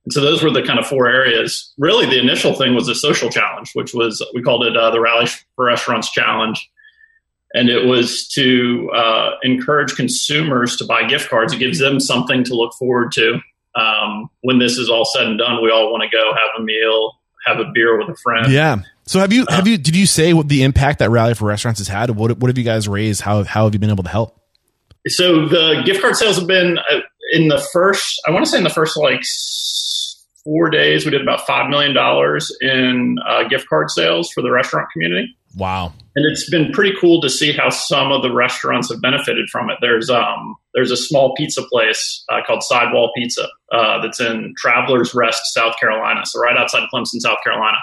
And 0.05 0.13
so 0.13 0.21
those 0.21 0.43
were 0.43 0.51
the 0.51 0.61
kind 0.61 0.79
of 0.79 0.85
four 0.85 1.07
areas. 1.07 1.73
Really, 1.77 2.05
the 2.05 2.19
initial 2.19 2.53
thing 2.53 2.75
was 2.75 2.87
a 2.87 2.95
social 2.95 3.29
challenge, 3.29 3.71
which 3.73 3.93
was 3.93 4.25
we 4.33 4.41
called 4.41 4.63
it 4.65 4.77
uh, 4.77 4.91
the 4.91 5.01
Rally 5.01 5.27
for 5.55 5.65
Restaurants 5.65 6.11
Challenge 6.11 6.69
and 7.55 7.69
it 7.69 7.85
was 7.85 8.27
to 8.27 8.91
uh, 8.93 9.31
encourage 9.41 9.95
consumers 9.95 10.75
to 10.75 10.85
buy 10.85 11.07
gift 11.07 11.29
cards. 11.29 11.53
It 11.53 11.57
gives 11.57 11.79
them 11.79 12.01
something 12.01 12.43
to 12.43 12.53
look 12.53 12.73
forward 12.73 13.13
to. 13.13 13.39
Um, 13.75 14.29
when 14.41 14.59
this 14.59 14.77
is 14.77 14.89
all 14.89 15.05
said 15.05 15.25
and 15.25 15.39
done, 15.39 15.63
we 15.63 15.71
all 15.71 15.91
want 15.91 16.03
to 16.03 16.09
go 16.09 16.33
have 16.33 16.61
a 16.61 16.63
meal, 16.63 17.13
have 17.45 17.59
a 17.59 17.71
beer 17.73 17.97
with 17.97 18.09
a 18.09 18.15
friend. 18.21 18.51
Yeah. 18.51 18.77
So 19.05 19.19
have 19.19 19.31
you 19.31 19.45
have 19.49 19.67
you 19.67 19.77
did 19.77 19.95
you 19.95 20.05
say 20.05 20.33
what 20.33 20.49
the 20.49 20.63
impact 20.63 20.99
that 20.99 21.09
Rally 21.09 21.33
for 21.33 21.45
Restaurants 21.45 21.79
has 21.79 21.87
had? 21.87 22.09
What 22.09 22.37
what 22.39 22.49
have 22.49 22.57
you 22.57 22.63
guys 22.63 22.87
raised? 22.87 23.21
How 23.21 23.43
how 23.43 23.65
have 23.65 23.73
you 23.73 23.79
been 23.79 23.89
able 23.89 24.03
to 24.03 24.09
help? 24.09 24.37
So 25.07 25.47
the 25.47 25.81
gift 25.85 26.01
card 26.01 26.15
sales 26.15 26.37
have 26.37 26.47
been 26.47 26.77
uh, 26.77 27.01
in 27.31 27.47
the 27.47 27.65
first. 27.71 28.21
I 28.27 28.31
want 28.31 28.45
to 28.45 28.51
say 28.51 28.57
in 28.57 28.63
the 28.63 28.69
first 28.69 28.97
like 28.97 29.23
four 30.43 30.69
days, 30.69 31.05
we 31.05 31.11
did 31.11 31.21
about 31.21 31.45
five 31.45 31.69
million 31.69 31.93
dollars 31.93 32.51
in 32.59 33.17
uh, 33.25 33.47
gift 33.47 33.69
card 33.69 33.91
sales 33.91 34.29
for 34.31 34.41
the 34.41 34.51
restaurant 34.51 34.89
community. 34.91 35.37
Wow. 35.55 35.93
And 36.15 36.25
it's 36.25 36.49
been 36.49 36.71
pretty 36.71 36.95
cool 36.99 37.21
to 37.21 37.29
see 37.29 37.51
how 37.51 37.69
some 37.69 38.11
of 38.11 38.21
the 38.21 38.33
restaurants 38.33 38.89
have 38.89 39.01
benefited 39.01 39.49
from 39.49 39.69
it. 39.69 39.77
There's 39.81 40.09
um 40.09 40.55
there's 40.73 40.91
a 40.91 40.97
small 40.97 41.33
pizza 41.35 41.61
place 41.63 42.23
uh, 42.29 42.39
called 42.45 42.63
Sidewall 42.63 43.11
Pizza 43.15 43.47
uh, 43.71 44.01
that's 44.01 44.19
in 44.19 44.53
Travelers 44.57 45.13
Rest, 45.13 45.53
South 45.53 45.75
Carolina, 45.79 46.21
so 46.25 46.39
right 46.39 46.57
outside 46.57 46.83
of 46.83 46.89
Clemson, 46.93 47.19
South 47.19 47.37
Carolina. 47.43 47.77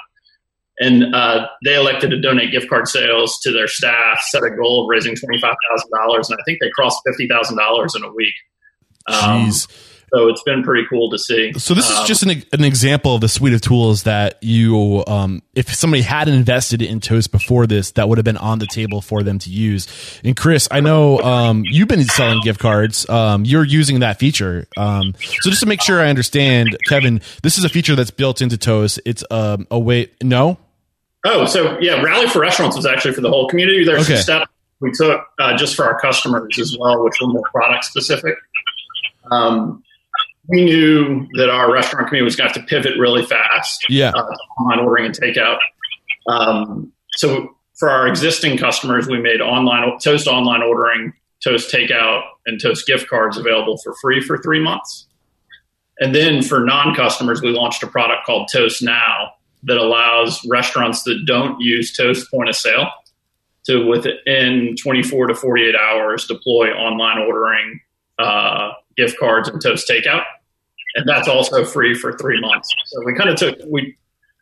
And 0.80 1.14
uh, 1.14 1.46
they 1.64 1.74
elected 1.74 2.10
to 2.10 2.20
donate 2.20 2.50
gift 2.50 2.68
card 2.68 2.88
sales 2.88 3.38
to 3.40 3.52
their 3.52 3.68
staff, 3.68 4.20
set 4.30 4.42
a 4.42 4.50
goal 4.50 4.84
of 4.84 4.88
raising 4.88 5.14
twenty 5.14 5.38
five 5.40 5.54
thousand 5.70 5.90
dollars, 5.94 6.30
and 6.30 6.38
I 6.40 6.42
think 6.44 6.58
they 6.60 6.70
crossed 6.70 6.98
fifty 7.06 7.28
thousand 7.28 7.58
dollars 7.58 7.94
in 7.94 8.02
a 8.02 8.12
week. 8.12 8.34
Um, 9.08 9.46
Jeez 9.46 9.91
so 10.14 10.28
it's 10.28 10.42
been 10.42 10.62
pretty 10.62 10.86
cool 10.88 11.10
to 11.10 11.18
see. 11.18 11.52
So 11.54 11.72
this 11.72 11.90
um, 11.90 12.02
is 12.02 12.08
just 12.08 12.22
an, 12.22 12.42
an 12.52 12.64
example 12.64 13.14
of 13.14 13.22
the 13.22 13.28
suite 13.28 13.54
of 13.54 13.62
tools 13.62 14.02
that 14.02 14.38
you, 14.42 15.02
um, 15.06 15.42
if 15.54 15.74
somebody 15.74 16.02
had 16.02 16.28
invested 16.28 16.82
in 16.82 17.00
Toast 17.00 17.32
before 17.32 17.66
this, 17.66 17.92
that 17.92 18.08
would 18.08 18.18
have 18.18 18.24
been 18.24 18.36
on 18.36 18.58
the 18.58 18.66
table 18.66 19.00
for 19.00 19.22
them 19.22 19.38
to 19.38 19.50
use. 19.50 20.20
And 20.22 20.36
Chris, 20.36 20.68
I 20.70 20.80
know 20.80 21.18
um, 21.20 21.64
you've 21.64 21.88
been 21.88 22.04
selling 22.04 22.40
gift 22.42 22.60
cards. 22.60 23.08
Um, 23.08 23.46
you're 23.46 23.64
using 23.64 24.00
that 24.00 24.18
feature. 24.18 24.66
Um, 24.76 25.14
so 25.18 25.48
just 25.48 25.60
to 25.60 25.66
make 25.66 25.80
sure 25.80 26.00
I 26.00 26.08
understand, 26.08 26.76
Kevin, 26.88 27.22
this 27.42 27.56
is 27.56 27.64
a 27.64 27.70
feature 27.70 27.96
that's 27.96 28.10
built 28.10 28.42
into 28.42 28.58
Toast. 28.58 29.00
It's 29.06 29.24
um, 29.30 29.66
a 29.70 29.78
way. 29.78 30.08
No. 30.22 30.58
Oh, 31.24 31.46
so 31.46 31.78
yeah, 31.80 32.02
Rally 32.02 32.28
for 32.28 32.40
Restaurants 32.40 32.76
was 32.76 32.84
actually 32.84 33.14
for 33.14 33.22
the 33.22 33.30
whole 33.30 33.48
community. 33.48 33.84
There's 33.84 34.02
okay. 34.02 34.16
some 34.16 34.22
steps 34.22 34.52
we 34.80 34.90
took 34.90 35.24
uh, 35.38 35.56
just 35.56 35.74
for 35.74 35.84
our 35.86 35.98
customers 35.98 36.58
as 36.58 36.76
well, 36.78 37.02
which 37.02 37.14
were 37.20 37.28
more 37.28 37.44
product 37.50 37.84
specific. 37.84 38.34
Um, 39.30 39.82
we 40.48 40.64
knew 40.64 41.26
that 41.34 41.50
our 41.50 41.72
restaurant 41.72 42.08
community 42.08 42.24
was 42.24 42.36
going 42.36 42.52
to 42.52 42.58
have 42.58 42.66
to 42.66 42.68
pivot 42.68 42.98
really 42.98 43.24
fast. 43.24 43.84
Yeah. 43.88 44.10
Uh, 44.10 44.34
online 44.60 44.80
ordering 44.80 45.06
and 45.06 45.14
takeout. 45.14 45.58
Um, 46.26 46.92
so 47.12 47.54
for 47.78 47.90
our 47.90 48.06
existing 48.06 48.58
customers, 48.58 49.06
we 49.06 49.20
made 49.20 49.40
online 49.40 49.98
Toast 49.98 50.26
online 50.26 50.62
ordering, 50.62 51.12
Toast 51.42 51.72
takeout, 51.72 52.22
and 52.46 52.60
Toast 52.60 52.86
gift 52.86 53.08
cards 53.08 53.36
available 53.36 53.78
for 53.78 53.94
free 54.00 54.20
for 54.20 54.38
three 54.38 54.60
months. 54.60 55.06
And 56.00 56.14
then 56.14 56.42
for 56.42 56.60
non-customers, 56.60 57.42
we 57.42 57.50
launched 57.50 57.82
a 57.82 57.86
product 57.86 58.26
called 58.26 58.48
Toast 58.52 58.82
Now 58.82 59.32
that 59.64 59.76
allows 59.76 60.44
restaurants 60.48 61.04
that 61.04 61.24
don't 61.26 61.60
use 61.60 61.92
Toast 61.92 62.30
point 62.30 62.48
of 62.48 62.56
sale 62.56 62.88
to 63.66 63.86
within 63.86 64.74
24 64.82 65.28
to 65.28 65.34
48 65.34 65.76
hours 65.76 66.26
deploy 66.26 66.70
online 66.72 67.18
ordering, 67.18 67.80
uh, 68.18 68.72
gift 68.96 69.18
cards, 69.18 69.48
and 69.48 69.60
Toast 69.60 69.88
takeout. 69.88 70.24
And 70.94 71.08
that's 71.08 71.28
also 71.28 71.64
free 71.64 71.94
for 71.94 72.16
three 72.18 72.40
months. 72.40 72.68
So 72.86 73.02
we 73.04 73.14
kind 73.14 73.30
of 73.30 73.36
took 73.36 73.58
we 73.66 73.96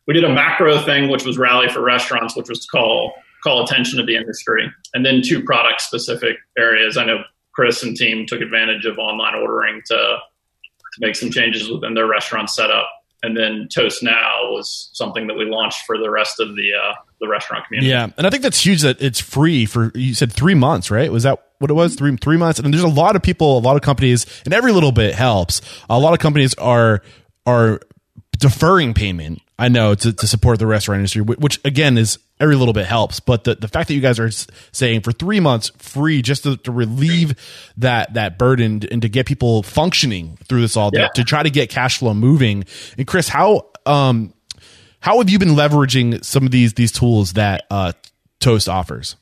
we 0.07 0.15
did 0.15 0.25
a 0.25 0.29
macro 0.29 0.79
thing, 0.81 1.09
which 1.09 1.25
was 1.25 1.39
rally 1.39 1.69
for 1.69 1.81
restaurants, 1.81 2.37
which 2.37 2.49
was 2.49 2.61
to 2.61 2.69
call 2.69 3.15
call 3.43 3.63
attention 3.65 3.99
to 3.99 4.05
the 4.05 4.17
industry, 4.17 4.71
and 4.95 5.07
then 5.07 5.23
two 5.23 5.43
product 5.43 5.81
specific 5.81 6.37
areas. 6.59 6.97
I 6.97 7.05
know 7.05 7.23
Chris 7.53 7.83
and 7.83 7.97
team 7.97 8.27
took 8.27 8.41
advantage 8.41 8.85
of 8.87 8.99
online 8.99 9.35
ordering 9.35 9.83
to 9.87 9.97
to 9.97 10.99
make 10.99 11.15
some 11.15 11.31
changes 11.31 11.71
within 11.71 11.95
their 11.95 12.07
restaurant 12.07 12.51
setup, 12.51 12.89
and 13.23 13.37
then 13.37 13.69
Toast 13.73 14.03
Now 14.03 14.51
was 14.51 14.91
something 14.93 15.29
that 15.29 15.35
we 15.35 15.45
launched 15.45 15.87
for 15.87 15.97
the 15.97 16.11
rest 16.11 16.41
of 16.41 16.57
the 16.57 16.73
uh, 16.75 16.95
the 17.21 17.29
restaurant 17.29 17.67
community. 17.67 17.91
Yeah, 17.91 18.09
and 18.17 18.27
I 18.27 18.31
think 18.31 18.43
that's 18.43 18.65
huge 18.65 18.83
that 18.83 19.01
it's 19.01 19.21
free 19.21 19.67
for 19.67 19.93
you 19.95 20.15
said 20.15 20.33
three 20.33 20.55
months, 20.55 20.91
right? 20.91 21.11
Was 21.11 21.25
that 21.25 21.43
what 21.59 21.71
it 21.71 21.75
was? 21.75 21.95
Three 21.95 22.17
three 22.17 22.37
months, 22.37 22.59
and 22.59 22.73
there's 22.73 22.83
a 22.83 22.89
lot 22.89 23.17
of 23.17 23.23
people, 23.23 23.59
a 23.59 23.61
lot 23.61 23.77
of 23.77 23.83
companies, 23.83 24.27
and 24.45 24.55
every 24.55 24.73
little 24.73 24.93
bit 24.93 25.15
helps. 25.15 25.61
A 25.89 25.99
lot 25.99 26.13
of 26.13 26.19
companies 26.19 26.55
are 26.55 27.03
are 27.47 27.81
deferring 28.39 28.95
payment. 28.95 29.41
I 29.59 29.69
know 29.69 29.95
to, 29.95 30.13
to 30.15 30.27
support 30.27 30.59
the 30.59 30.67
restaurant 30.67 31.01
industry, 31.01 31.21
which 31.21 31.61
again 31.67 31.99
is 31.99 32.19
every 32.41 32.57
little 32.57 32.73
bit 32.73 32.87
helps. 32.87 33.21
But 33.21 33.45
the, 33.45 33.57
the 33.57 33.69
fact 33.69 33.89
that 33.89 33.95
you 33.95 34.01
guys 34.01 34.19
are 34.19 34.31
saying 34.73 35.03
for 35.03 35.13
three 35.13 35.39
months 35.39 35.71
free 35.77 36.23
just 36.23 36.45
to, 36.45 36.57
to 36.57 36.73
relieve 36.73 37.35
that 37.77 38.15
that 38.15 38.39
burden 38.39 38.81
and 38.91 39.03
to 39.03 39.11
get 39.11 39.27
people 39.27 39.63
functioning 39.63 40.39
through 40.49 40.63
this 40.63 40.79
all, 40.79 40.91
yeah. 40.95 41.09
to, 41.09 41.23
to 41.23 41.25
try 41.25 41.43
to 41.43 41.51
get 41.51 41.69
cash 41.69 41.99
flow 41.99 42.15
moving. 42.15 42.65
And 42.97 43.07
Chris, 43.07 43.29
how 43.29 43.69
um 43.85 44.33
how 45.01 45.19
have 45.19 45.31
you 45.31 45.39
been 45.39 45.51
leveraging 45.51 46.25
some 46.25 46.45
of 46.45 46.51
these 46.51 46.75
these 46.75 46.93
tools 46.93 47.33
that 47.33 47.67
uh, 47.71 47.93
Toast 48.39 48.69
offers? 48.69 49.17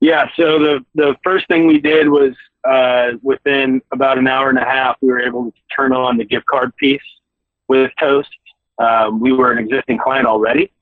Yeah, 0.00 0.26
so 0.36 0.58
the 0.58 0.84
the 0.94 1.16
first 1.24 1.48
thing 1.48 1.66
we 1.66 1.80
did 1.80 2.08
was 2.08 2.34
uh, 2.68 3.12
within 3.22 3.80
about 3.92 4.18
an 4.18 4.28
hour 4.28 4.48
and 4.48 4.58
a 4.58 4.64
half, 4.64 4.96
we 5.00 5.08
were 5.08 5.20
able 5.20 5.50
to 5.50 5.52
turn 5.74 5.92
on 5.92 6.18
the 6.18 6.24
gift 6.24 6.46
card 6.46 6.76
piece 6.76 7.00
with 7.68 7.90
Toast. 7.98 8.28
Um, 8.78 9.20
we 9.20 9.32
were 9.32 9.52
an 9.52 9.58
existing 9.58 9.98
client 9.98 10.26
already, 10.26 10.72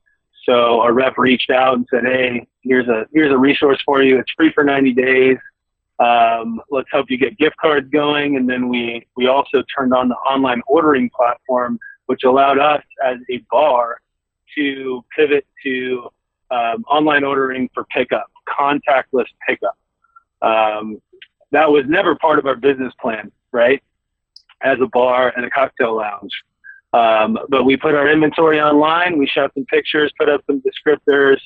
so 0.45 0.81
our 0.81 0.93
rep 0.93 1.17
reached 1.17 1.49
out 1.49 1.75
and 1.75 1.87
said, 1.89 2.03
"Hey, 2.03 2.47
here's 2.61 2.87
a 2.87 3.05
here's 3.13 3.31
a 3.31 3.37
resource 3.37 3.81
for 3.85 4.03
you. 4.03 4.19
It's 4.19 4.31
free 4.35 4.51
for 4.51 4.63
90 4.63 4.93
days. 4.93 5.37
Um, 5.99 6.59
let's 6.69 6.89
help 6.91 7.09
you 7.09 7.17
get 7.17 7.37
gift 7.37 7.55
cards 7.57 7.87
going." 7.89 8.35
And 8.35 8.49
then 8.49 8.67
we 8.67 9.07
we 9.15 9.27
also 9.27 9.63
turned 9.77 9.93
on 9.93 10.09
the 10.09 10.15
online 10.15 10.61
ordering 10.67 11.09
platform 11.15 11.79
which 12.11 12.25
allowed 12.25 12.59
us 12.59 12.83
as 13.05 13.19
a 13.29 13.37
bar 13.49 14.01
to 14.53 15.01
pivot 15.15 15.47
to 15.63 16.09
um, 16.51 16.83
online 16.89 17.23
ordering 17.23 17.69
for 17.73 17.85
pickup, 17.85 18.29
contactless 18.49 19.27
pickup. 19.47 19.77
Um, 20.41 21.01
that 21.51 21.71
was 21.71 21.85
never 21.87 22.15
part 22.15 22.37
of 22.37 22.45
our 22.47 22.57
business 22.57 22.93
plan, 22.99 23.31
right? 23.53 23.81
As 24.61 24.77
a 24.81 24.87
bar 24.87 25.31
and 25.37 25.45
a 25.45 25.49
cocktail 25.49 25.95
lounge. 25.95 26.33
Um, 26.91 27.39
but 27.47 27.63
we 27.63 27.77
put 27.77 27.95
our 27.95 28.09
inventory 28.09 28.59
online, 28.59 29.17
we 29.17 29.25
shot 29.25 29.53
some 29.53 29.63
pictures, 29.67 30.11
put 30.19 30.27
up 30.27 30.41
some 30.47 30.61
descriptors, 30.61 31.37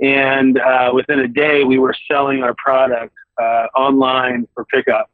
and 0.00 0.58
uh, 0.58 0.92
within 0.94 1.18
a 1.20 1.28
day 1.28 1.62
we 1.62 1.78
were 1.78 1.94
selling 2.10 2.42
our 2.42 2.54
product 2.56 3.12
uh, 3.38 3.66
online 3.76 4.48
for 4.54 4.64
pickup. 4.64 5.10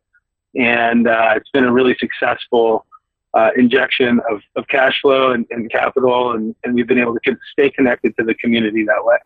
And 0.54 1.08
uh, 1.08 1.32
it's 1.34 1.50
been 1.50 1.64
a 1.64 1.72
really 1.72 1.96
successful 1.98 2.86
uh, 3.34 3.50
injection 3.56 4.20
of, 4.30 4.40
of 4.56 4.66
cash 4.68 5.00
flow 5.00 5.32
and, 5.32 5.46
and 5.50 5.70
capital, 5.70 6.32
and, 6.32 6.54
and 6.64 6.74
we've 6.74 6.86
been 6.86 6.98
able 6.98 7.14
to 7.14 7.36
stay 7.52 7.70
connected 7.70 8.16
to 8.18 8.24
the 8.24 8.34
community 8.34 8.84
that 8.84 9.04
way. 9.04 9.16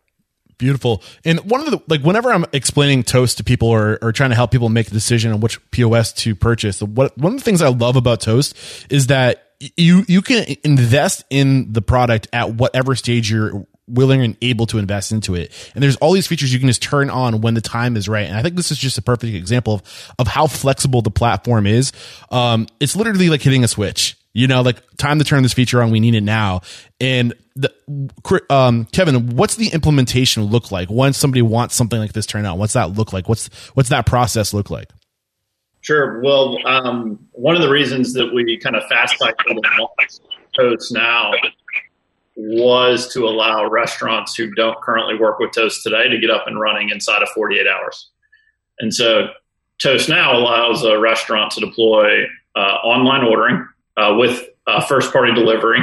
Beautiful. 0.57 1.03
And 1.23 1.39
one 1.41 1.61
of 1.61 1.69
the 1.69 1.79
like 1.87 2.01
whenever 2.01 2.31
I'm 2.31 2.45
explaining 2.51 3.03
Toast 3.03 3.37
to 3.37 3.43
people 3.43 3.67
or, 3.67 3.99
or 4.01 4.11
trying 4.11 4.31
to 4.31 4.35
help 4.35 4.49
people 4.49 4.69
make 4.69 4.87
a 4.87 4.91
decision 4.91 5.31
on 5.31 5.39
which 5.39 5.59
POS 5.69 6.13
to 6.13 6.33
purchase, 6.33 6.81
what 6.81 7.15
one 7.15 7.33
of 7.33 7.39
the 7.39 7.45
things 7.45 7.61
I 7.61 7.69
love 7.69 7.95
about 7.95 8.21
Toast 8.21 8.57
is 8.89 9.07
that 9.07 9.53
you 9.75 10.03
you 10.07 10.23
can 10.23 10.55
invest 10.63 11.25
in 11.29 11.73
the 11.73 11.81
product 11.81 12.27
at 12.33 12.55
whatever 12.55 12.95
stage 12.95 13.29
you're 13.29 13.67
willing 13.87 14.21
and 14.21 14.37
able 14.41 14.65
to 14.67 14.77
invest 14.77 15.11
into 15.11 15.35
it. 15.35 15.51
And 15.73 15.83
there's 15.83 15.95
all 15.97 16.13
these 16.13 16.27
features 16.27 16.53
you 16.53 16.59
can 16.59 16.67
just 16.67 16.81
turn 16.81 17.09
on 17.09 17.41
when 17.41 17.53
the 17.53 17.61
time 17.61 17.95
is 17.95 18.09
right. 18.09 18.27
And 18.27 18.35
I 18.35 18.41
think 18.41 18.55
this 18.55 18.71
is 18.71 18.77
just 18.77 18.97
a 18.97 19.01
perfect 19.01 19.33
example 19.33 19.75
of, 19.75 20.13
of 20.19 20.27
how 20.27 20.47
flexible 20.47 21.01
the 21.01 21.11
platform 21.11 21.65
is. 21.65 21.91
Um, 22.29 22.67
it's 22.79 22.95
literally 22.95 23.29
like 23.29 23.41
hitting 23.41 23.63
a 23.63 23.67
switch, 23.67 24.17
you 24.33 24.47
know, 24.47 24.61
like 24.61 24.81
time 24.97 25.19
to 25.19 25.25
turn 25.25 25.43
this 25.43 25.53
feature 25.53 25.81
on. 25.81 25.91
We 25.91 25.99
need 25.99 26.15
it 26.15 26.21
now. 26.21 26.61
And 26.99 27.33
the, 27.55 27.73
um, 28.49 28.85
Kevin, 28.85 29.35
what's 29.35 29.55
the 29.55 29.69
implementation 29.69 30.43
look 30.43 30.71
like 30.71 30.89
once 30.89 31.17
somebody 31.17 31.41
wants 31.41 31.75
something 31.75 31.99
like 31.99 32.13
this 32.13 32.25
turned 32.25 32.45
on? 32.45 32.59
What's 32.59 32.73
that 32.73 32.91
look 32.91 33.13
like? 33.13 33.29
What's, 33.29 33.47
what's 33.73 33.89
that 33.89 34.05
process 34.05 34.53
look 34.53 34.69
like? 34.69 34.89
Sure. 35.81 36.21
Well, 36.21 36.57
um, 36.67 37.27
one 37.31 37.55
of 37.55 37.61
the 37.61 37.69
reasons 37.69 38.13
that 38.13 38.33
we 38.33 38.57
kind 38.57 38.75
of 38.75 38.83
fast 38.89 39.17
cycled 39.17 39.65
Toast 40.53 40.91
now 40.91 41.31
was 42.37 43.11
to 43.13 43.25
allow 43.25 43.67
restaurants 43.67 44.35
who 44.35 44.53
don't 44.53 44.79
currently 44.81 45.17
work 45.17 45.39
with 45.39 45.51
Toast 45.51 45.81
today 45.81 46.07
to 46.07 46.19
get 46.19 46.29
up 46.29 46.45
and 46.45 46.59
running 46.59 46.89
inside 46.89 47.23
of 47.23 47.29
48 47.29 47.65
hours. 47.67 48.09
And 48.79 48.93
so 48.93 49.29
Toast 49.81 50.07
now 50.07 50.37
allows 50.37 50.83
a 50.83 50.99
restaurant 50.99 51.51
to 51.53 51.61
deploy 51.61 52.25
uh, 52.55 52.59
online 52.59 53.23
ordering 53.23 53.67
uh, 53.97 54.15
with 54.19 54.47
uh, 54.67 54.85
first 54.85 55.11
party 55.11 55.33
delivery, 55.33 55.79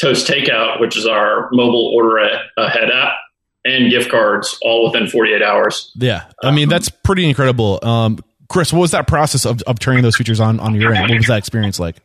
Toast 0.00 0.26
Takeout, 0.26 0.80
which 0.80 0.96
is 0.96 1.06
our 1.06 1.50
mobile 1.52 1.92
order 1.94 2.16
ahead 2.56 2.90
app, 2.90 3.14
and 3.62 3.90
gift 3.90 4.10
cards 4.10 4.58
all 4.62 4.86
within 4.86 5.08
48 5.08 5.42
hours. 5.42 5.92
Yeah. 5.94 6.24
I 6.42 6.52
mean, 6.52 6.70
that's 6.70 6.88
pretty 6.88 7.28
incredible. 7.28 7.80
Um, 7.82 8.18
Chris, 8.48 8.72
what 8.72 8.80
was 8.80 8.92
that 8.92 9.06
process 9.06 9.44
of, 9.44 9.60
of 9.62 9.78
turning 9.78 10.02
those 10.02 10.16
features 10.16 10.40
on 10.40 10.58
on 10.58 10.74
your 10.74 10.94
end? 10.94 11.10
What 11.10 11.18
was 11.18 11.26
that 11.26 11.36
experience 11.36 11.78
like? 11.78 11.96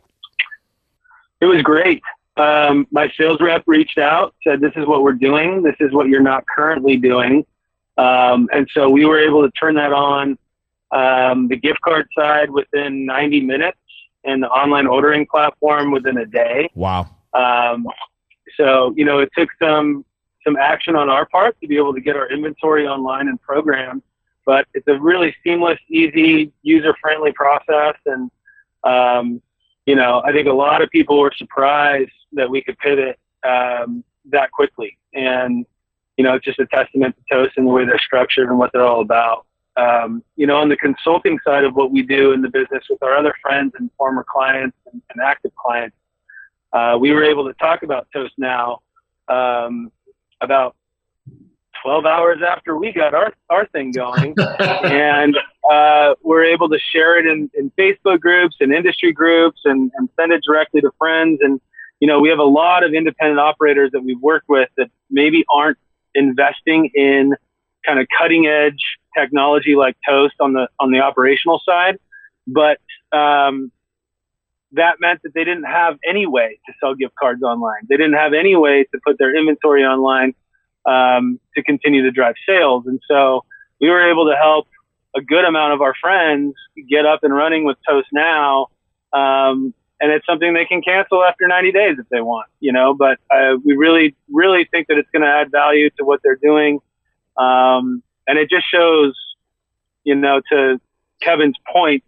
It 1.39 1.45
was 1.45 1.61
great 1.61 2.01
um, 2.37 2.87
my 2.91 3.11
sales 3.17 3.39
rep 3.39 3.63
reached 3.65 3.97
out, 3.97 4.35
said, 4.43 4.59
"This 4.59 4.73
is 4.75 4.85
what 4.85 5.03
we're 5.03 5.13
doing. 5.13 5.61
This 5.61 5.75
is 5.79 5.93
what 5.93 6.07
you're 6.07 6.21
not 6.21 6.45
currently 6.47 6.97
doing," 6.97 7.45
um, 7.97 8.49
and 8.53 8.67
so 8.73 8.89
we 8.89 9.05
were 9.05 9.19
able 9.19 9.43
to 9.43 9.51
turn 9.51 9.75
that 9.75 9.93
on. 9.93 10.37
Um, 10.91 11.47
the 11.47 11.57
gift 11.57 11.81
card 11.81 12.07
side 12.17 12.49
within 12.49 13.05
90 13.05 13.41
minutes, 13.41 13.79
and 14.25 14.43
the 14.43 14.47
online 14.47 14.87
ordering 14.87 15.25
platform 15.25 15.91
within 15.91 16.17
a 16.17 16.25
day. 16.25 16.69
Wow. 16.75 17.07
Um, 17.33 17.87
so 18.57 18.93
you 18.97 19.05
know, 19.05 19.19
it 19.19 19.29
took 19.37 19.49
some 19.61 20.03
some 20.43 20.57
action 20.57 20.95
on 20.95 21.09
our 21.09 21.25
part 21.25 21.59
to 21.61 21.67
be 21.67 21.77
able 21.77 21.93
to 21.93 22.01
get 22.01 22.15
our 22.15 22.29
inventory 22.29 22.87
online 22.87 23.29
and 23.29 23.41
programmed, 23.41 24.03
but 24.45 24.67
it's 24.73 24.87
a 24.87 24.99
really 24.99 25.35
seamless, 25.43 25.79
easy, 25.89 26.51
user-friendly 26.61 27.31
process, 27.31 27.95
and 28.05 28.29
um, 28.83 29.41
you 29.85 29.95
know, 29.95 30.21
I 30.25 30.31
think 30.31 30.47
a 30.47 30.53
lot 30.53 30.81
of 30.81 30.89
people 30.89 31.19
were 31.19 31.33
surprised 31.35 32.11
that 32.35 32.49
we 32.49 32.61
could 32.61 32.77
pivot 32.79 33.19
um, 33.47 34.03
that 34.31 34.51
quickly. 34.51 34.97
And, 35.13 35.65
you 36.17 36.23
know, 36.23 36.35
it's 36.35 36.45
just 36.45 36.59
a 36.59 36.65
testament 36.67 37.15
to 37.15 37.35
Toast 37.35 37.53
and 37.57 37.67
the 37.67 37.71
way 37.71 37.85
they're 37.85 37.99
structured 37.99 38.49
and 38.49 38.57
what 38.57 38.71
they're 38.73 38.85
all 38.85 39.01
about. 39.01 39.45
Um, 39.77 40.23
you 40.37 40.47
know, 40.47 40.55
on 40.55 40.69
the 40.69 40.77
consulting 40.77 41.37
side 41.45 41.65
of 41.65 41.75
what 41.75 41.91
we 41.91 42.01
do 42.01 42.31
in 42.31 42.41
the 42.41 42.49
business 42.49 42.83
with 42.89 43.03
our 43.03 43.15
other 43.15 43.33
friends 43.41 43.73
and 43.77 43.89
former 43.97 44.23
clients 44.23 44.77
and, 44.91 45.01
and 45.13 45.21
active 45.21 45.51
clients, 45.55 45.97
uh, 46.71 46.97
we 46.99 47.11
were 47.11 47.23
able 47.23 47.45
to 47.45 47.53
talk 47.55 47.83
about 47.83 48.07
Toast 48.13 48.33
now 48.37 48.81
um, 49.27 49.91
about 50.41 50.75
12 51.83 52.05
hours 52.05 52.39
after 52.45 52.77
we 52.77 52.91
got 52.91 53.13
our, 53.13 53.33
our 53.49 53.67
thing 53.67 53.91
going. 53.91 54.33
and 54.59 55.37
uh, 55.69 56.15
we're 56.23 56.43
able 56.43 56.69
to 56.69 56.79
share 56.91 57.19
it 57.19 57.25
in, 57.27 57.49
in 57.53 57.71
Facebook 57.77 58.19
groups 58.19 58.55
and 58.59 58.73
industry 58.73 59.11
groups 59.11 59.61
and, 59.65 59.91
and 59.97 60.09
send 60.19 60.31
it 60.31 60.41
directly 60.45 60.81
to 60.81 60.91
friends. 60.97 61.39
And, 61.41 61.61
you 61.99 62.07
know, 62.07 62.19
we 62.19 62.29
have 62.29 62.39
a 62.39 62.43
lot 62.43 62.83
of 62.83 62.93
independent 62.93 63.39
operators 63.39 63.91
that 63.91 64.01
we've 64.01 64.19
worked 64.21 64.49
with 64.49 64.69
that 64.77 64.89
maybe 65.09 65.45
aren't 65.53 65.77
investing 66.13 66.91
in 66.93 67.33
kind 67.85 67.99
of 67.99 68.07
cutting 68.17 68.47
edge 68.47 68.81
technology 69.17 69.75
like 69.75 69.95
Toast 70.07 70.35
on 70.39 70.53
the 70.53 70.67
on 70.79 70.91
the 70.91 70.99
operational 70.99 71.61
side, 71.65 71.99
but 72.47 72.79
um, 73.11 73.71
that 74.73 74.99
meant 74.99 75.21
that 75.23 75.33
they 75.33 75.43
didn't 75.43 75.63
have 75.63 75.97
any 76.07 76.25
way 76.25 76.59
to 76.65 76.73
sell 76.79 76.95
gift 76.95 77.15
cards 77.15 77.43
online. 77.43 77.81
They 77.87 77.97
didn't 77.97 78.13
have 78.13 78.33
any 78.33 78.55
way 78.55 78.83
to 78.83 78.99
put 79.05 79.17
their 79.17 79.35
inventory 79.35 79.83
online 79.83 80.35
um, 80.85 81.39
to 81.55 81.63
continue 81.63 82.03
to 82.03 82.11
drive 82.11 82.35
sales. 82.47 82.85
And 82.85 82.99
so 83.07 83.45
we 83.79 83.89
were 83.89 84.09
able 84.09 84.29
to 84.29 84.35
help 84.35 84.67
a 85.15 85.21
good 85.21 85.45
amount 85.45 85.73
of 85.73 85.81
our 85.81 85.95
friends 85.99 86.55
get 86.89 87.05
up 87.05 87.23
and 87.23 87.33
running 87.33 87.63
with 87.63 87.77
Toast 87.87 88.07
Now. 88.11 88.67
Um, 89.13 89.73
and 89.99 90.11
it's 90.11 90.25
something 90.25 90.53
they 90.53 90.65
can 90.65 90.81
cancel 90.81 91.23
after 91.23 91.47
90 91.47 91.71
days 91.71 91.97
if 91.99 92.07
they 92.09 92.21
want, 92.21 92.47
you 92.59 92.71
know, 92.71 92.93
but 92.93 93.17
uh, 93.31 93.55
we 93.63 93.75
really, 93.75 94.15
really 94.29 94.65
think 94.65 94.87
that 94.87 94.97
it's 94.97 95.09
going 95.11 95.21
to 95.21 95.27
add 95.27 95.51
value 95.51 95.89
to 95.97 96.03
what 96.03 96.19
they're 96.23 96.39
doing. 96.41 96.79
Um, 97.37 98.03
and 98.27 98.37
it 98.37 98.49
just 98.49 98.65
shows, 98.69 99.15
you 100.03 100.15
know, 100.15 100.41
to 100.51 100.79
Kevin's 101.21 101.55
point, 101.71 102.03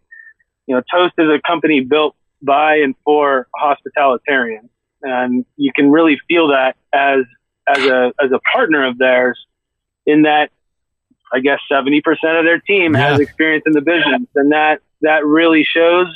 you 0.65 0.75
know, 0.75 0.81
Toast 0.93 1.13
is 1.17 1.29
a 1.29 1.39
company 1.47 1.81
built 1.81 2.15
by 2.41 2.75
and 2.77 2.93
for 3.05 3.47
hospitalitarians. 3.55 4.69
And 5.01 5.45
you 5.55 5.71
can 5.73 5.89
really 5.89 6.19
feel 6.27 6.49
that 6.49 6.75
as, 6.93 7.23
as 7.67 7.85
a, 7.85 8.13
as 8.21 8.31
a 8.31 8.39
partner 8.51 8.85
of 8.85 8.97
theirs 8.97 9.39
in 10.05 10.23
that 10.23 10.51
I 11.31 11.39
guess 11.39 11.59
70% 11.71 12.01
of 12.39 12.45
their 12.45 12.59
team 12.59 12.93
yeah. 12.93 13.09
has 13.09 13.19
experience 13.19 13.63
in 13.65 13.73
the 13.73 13.81
business. 13.81 14.21
And 14.35 14.51
that, 14.51 14.81
that 15.01 15.25
really 15.25 15.63
shows 15.63 16.07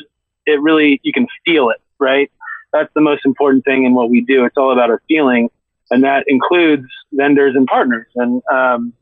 it 0.45 0.61
really, 0.61 0.99
you 1.03 1.13
can 1.13 1.27
feel 1.45 1.69
it, 1.69 1.81
right? 1.99 2.31
That's 2.73 2.91
the 2.93 3.01
most 3.01 3.25
important 3.25 3.65
thing 3.65 3.83
in 3.85 3.93
what 3.93 4.09
we 4.09 4.21
do. 4.21 4.45
It's 4.45 4.57
all 4.57 4.71
about 4.71 4.89
our 4.89 5.01
feeling. 5.07 5.49
And 5.89 6.03
that 6.03 6.23
includes 6.27 6.87
vendors 7.11 7.55
and 7.55 7.67
partners. 7.67 8.07
And, 8.15 8.41
um, 8.51 8.93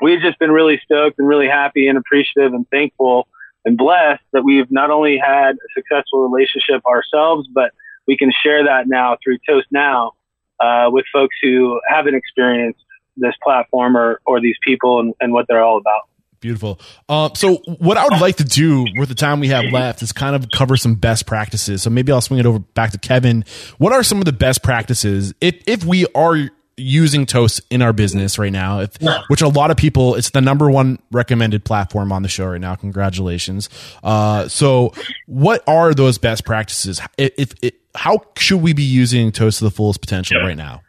we've 0.00 0.20
just 0.20 0.38
been 0.38 0.52
really 0.52 0.80
stoked 0.84 1.18
and 1.18 1.26
really 1.26 1.48
happy 1.48 1.88
and 1.88 1.98
appreciative 1.98 2.52
and 2.52 2.68
thankful 2.70 3.26
and 3.64 3.76
blessed 3.76 4.22
that 4.32 4.42
we've 4.44 4.70
not 4.70 4.90
only 4.90 5.18
had 5.18 5.56
a 5.56 5.68
successful 5.74 6.28
relationship 6.28 6.84
ourselves, 6.86 7.48
but 7.52 7.72
we 8.06 8.16
can 8.16 8.32
share 8.42 8.64
that 8.64 8.88
now 8.88 9.16
through 9.22 9.38
Toast 9.46 9.66
Now 9.70 10.12
uh, 10.60 10.88
with 10.90 11.04
folks 11.12 11.36
who 11.42 11.80
haven't 11.88 12.14
experienced 12.14 12.80
this 13.16 13.34
platform 13.42 13.96
or, 13.96 14.20
or 14.26 14.40
these 14.40 14.56
people 14.64 15.00
and, 15.00 15.14
and 15.20 15.32
what 15.32 15.46
they're 15.48 15.62
all 15.62 15.76
about. 15.76 16.02
Beautiful. 16.40 16.80
Um, 17.08 17.32
so 17.34 17.56
what 17.78 17.96
I 17.96 18.04
would 18.04 18.20
like 18.20 18.36
to 18.36 18.44
do 18.44 18.86
with 18.96 19.08
the 19.08 19.14
time 19.14 19.40
we 19.40 19.48
have 19.48 19.64
left 19.72 20.02
is 20.02 20.12
kind 20.12 20.36
of 20.36 20.48
cover 20.50 20.76
some 20.76 20.94
best 20.94 21.26
practices. 21.26 21.82
So 21.82 21.90
maybe 21.90 22.12
I'll 22.12 22.20
swing 22.20 22.38
it 22.38 22.46
over 22.46 22.60
back 22.60 22.92
to 22.92 22.98
Kevin. 22.98 23.44
What 23.78 23.92
are 23.92 24.02
some 24.04 24.18
of 24.18 24.24
the 24.24 24.32
best 24.32 24.62
practices 24.62 25.34
if 25.40 25.56
if 25.66 25.84
we 25.84 26.06
are 26.14 26.50
using 26.78 27.26
Toast 27.26 27.60
in 27.70 27.82
our 27.82 27.92
business 27.92 28.38
right 28.38 28.52
now, 28.52 28.80
if, 28.80 28.90
which 29.28 29.42
a 29.42 29.48
lot 29.48 29.70
of 29.70 29.76
people, 29.76 30.14
it's 30.14 30.30
the 30.30 30.40
number 30.40 30.70
one 30.70 30.98
recommended 31.10 31.64
platform 31.64 32.12
on 32.12 32.22
the 32.22 32.28
show 32.28 32.46
right 32.46 32.60
now. 32.60 32.74
Congratulations. 32.76 33.68
Uh, 34.02 34.48
so 34.48 34.94
what 35.26 35.62
are 35.66 35.92
those 35.92 36.18
best 36.18 36.44
practices? 36.44 37.00
If, 37.16 37.32
if, 37.36 37.52
if, 37.62 37.74
how 37.94 38.18
should 38.36 38.62
we 38.62 38.72
be 38.72 38.84
using 38.84 39.32
Toast 39.32 39.58
to 39.58 39.64
the 39.64 39.70
fullest 39.70 40.00
potential 40.00 40.40
right 40.40 40.56
now? 40.56 40.82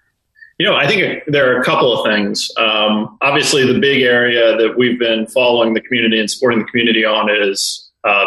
You 0.59 0.65
know, 0.65 0.75
I 0.75 0.87
think 0.87 1.23
there 1.25 1.55
are 1.55 1.61
a 1.61 1.63
couple 1.63 1.97
of 1.97 2.05
things. 2.05 2.51
Um, 2.57 3.17
obviously, 3.21 3.65
the 3.65 3.79
big 3.79 4.01
area 4.01 4.57
that 4.57 4.77
we've 4.77 4.99
been 4.99 5.25
following 5.25 5.73
the 5.73 5.79
community 5.79 6.19
and 6.19 6.29
supporting 6.29 6.59
the 6.59 6.65
community 6.65 7.05
on 7.05 7.29
is 7.29 7.89
uh, 8.03 8.25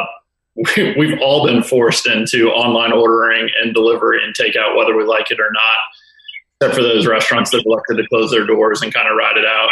we've 0.97 1.21
all 1.21 1.47
been 1.47 1.63
forced 1.63 2.07
into 2.07 2.49
online 2.49 2.91
ordering 2.91 3.51
and 3.63 3.75
delivery 3.75 4.25
and 4.25 4.35
takeout, 4.35 4.77
whether 4.77 4.97
we 4.97 5.05
like 5.05 5.31
it 5.31 5.39
or 5.39 5.51
not, 5.53 6.67
except 6.67 6.75
for 6.75 6.83
those 6.83 7.07
restaurants 7.07 7.51
that 7.51 7.63
elected 7.67 7.99
to 7.99 8.09
close 8.09 8.31
their 8.31 8.47
doors 8.47 8.81
and 8.81 8.95
kind 8.95 9.09
of 9.09 9.15
ride 9.15 9.37
it 9.37 9.45
out. 9.45 9.69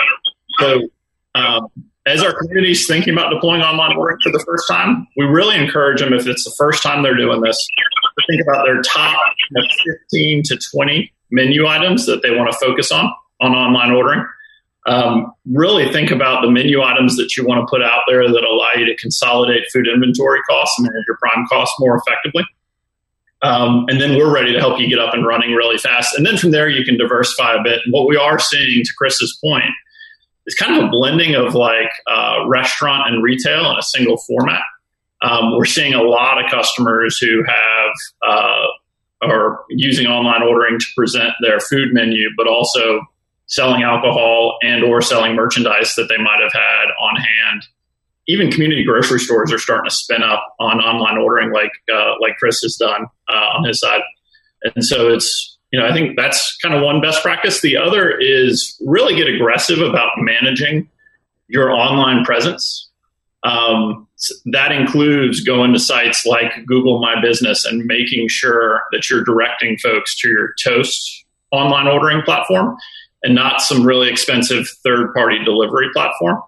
So, 0.58 0.88
um, 1.34 1.66
as 2.04 2.22
our 2.22 2.36
community 2.36 2.72
is 2.72 2.86
thinking 2.86 3.14
about 3.14 3.30
deploying 3.30 3.62
online 3.62 3.96
ordering 3.96 4.18
for 4.22 4.32
the 4.32 4.42
first 4.44 4.68
time, 4.68 5.06
we 5.16 5.24
really 5.24 5.56
encourage 5.56 6.00
them 6.00 6.12
if 6.12 6.26
it's 6.26 6.44
the 6.44 6.54
first 6.58 6.82
time 6.82 7.02
they're 7.02 7.16
doing 7.16 7.40
this 7.40 7.56
to 7.56 8.26
think 8.28 8.42
about 8.42 8.66
their 8.66 8.82
top 8.82 9.18
15 10.10 10.42
to 10.44 10.58
20 10.76 11.10
menu 11.30 11.66
items 11.66 12.06
that 12.06 12.22
they 12.22 12.30
want 12.30 12.50
to 12.50 12.58
focus 12.58 12.90
on 12.90 13.12
on 13.40 13.52
online 13.52 13.90
ordering. 13.90 14.24
Um, 14.86 15.32
really 15.46 15.92
think 15.92 16.10
about 16.10 16.42
the 16.42 16.50
menu 16.50 16.82
items 16.82 17.16
that 17.16 17.36
you 17.36 17.46
want 17.46 17.60
to 17.60 17.70
put 17.70 17.82
out 17.82 18.02
there 18.08 18.26
that 18.26 18.44
allow 18.44 18.70
you 18.76 18.86
to 18.86 18.96
consolidate 18.96 19.64
food 19.72 19.86
inventory 19.86 20.40
costs 20.48 20.78
and 20.78 20.86
manage 20.86 21.04
your 21.06 21.18
prime 21.18 21.46
costs 21.48 21.74
more 21.78 21.96
effectively. 21.96 22.44
Um, 23.42 23.86
and 23.88 24.00
then 24.00 24.16
we're 24.16 24.32
ready 24.32 24.52
to 24.52 24.58
help 24.58 24.80
you 24.80 24.88
get 24.88 24.98
up 24.98 25.14
and 25.14 25.26
running 25.26 25.52
really 25.52 25.78
fast. 25.78 26.16
And 26.16 26.26
then 26.26 26.36
from 26.36 26.50
there, 26.50 26.68
you 26.68 26.84
can 26.84 26.98
diversify 26.98 27.54
a 27.54 27.62
bit. 27.62 27.80
And 27.84 27.92
what 27.92 28.06
we 28.06 28.16
are 28.16 28.38
seeing, 28.38 28.84
to 28.84 28.90
Chris's 28.96 29.38
point, 29.42 29.70
is 30.46 30.54
kind 30.54 30.76
of 30.76 30.84
a 30.84 30.88
blending 30.88 31.34
of 31.34 31.54
like 31.54 31.90
uh, 32.06 32.46
restaurant 32.48 33.08
and 33.08 33.22
retail 33.22 33.70
in 33.70 33.78
a 33.78 33.82
single 33.82 34.18
format. 34.26 34.62
Um, 35.22 35.56
we're 35.56 35.66
seeing 35.66 35.94
a 35.94 36.02
lot 36.02 36.42
of 36.42 36.50
customers 36.50 37.18
who 37.18 37.44
have 37.44 37.90
uh, 38.26 38.66
are 39.22 39.64
using 39.68 40.06
online 40.06 40.42
ordering 40.42 40.78
to 40.78 40.86
present 40.96 41.32
their 41.42 41.60
food 41.60 41.92
menu, 41.92 42.28
but 42.36 42.46
also 42.46 43.02
selling 43.46 43.82
alcohol 43.82 44.56
and 44.62 44.84
or 44.84 45.02
selling 45.02 45.34
merchandise 45.34 45.94
that 45.96 46.08
they 46.08 46.16
might 46.16 46.40
have 46.40 46.52
had 46.52 46.86
on 47.00 47.16
hand. 47.16 47.66
Even 48.28 48.50
community 48.50 48.84
grocery 48.84 49.18
stores 49.18 49.52
are 49.52 49.58
starting 49.58 49.88
to 49.88 49.94
spin 49.94 50.22
up 50.22 50.54
on 50.60 50.78
online 50.78 51.18
ordering, 51.18 51.52
like 51.52 51.72
uh, 51.92 52.14
like 52.20 52.36
Chris 52.38 52.60
has 52.62 52.76
done 52.76 53.06
uh, 53.28 53.56
on 53.56 53.64
his 53.64 53.80
side. 53.80 54.02
And 54.62 54.84
so 54.84 55.08
it's 55.08 55.58
you 55.72 55.80
know 55.80 55.86
I 55.86 55.92
think 55.92 56.16
that's 56.16 56.56
kind 56.58 56.74
of 56.74 56.82
one 56.82 57.00
best 57.00 57.22
practice. 57.22 57.60
The 57.60 57.76
other 57.76 58.16
is 58.16 58.80
really 58.86 59.16
get 59.16 59.26
aggressive 59.26 59.80
about 59.80 60.10
managing 60.18 60.88
your 61.48 61.70
online 61.72 62.24
presence. 62.24 62.88
Um, 63.42 64.06
that 64.46 64.72
includes 64.72 65.40
going 65.40 65.72
to 65.72 65.78
sites 65.78 66.26
like 66.26 66.66
Google 66.66 67.00
My 67.00 67.20
Business 67.20 67.64
and 67.64 67.84
making 67.86 68.28
sure 68.28 68.82
that 68.92 69.08
you're 69.08 69.24
directing 69.24 69.78
folks 69.78 70.18
to 70.20 70.28
your 70.28 70.54
Toast 70.62 71.24
online 71.50 71.88
ordering 71.88 72.22
platform 72.22 72.76
and 73.22 73.34
not 73.34 73.60
some 73.60 73.84
really 73.84 74.08
expensive 74.10 74.68
third 74.84 75.12
party 75.14 75.42
delivery 75.44 75.88
platform. 75.92 76.40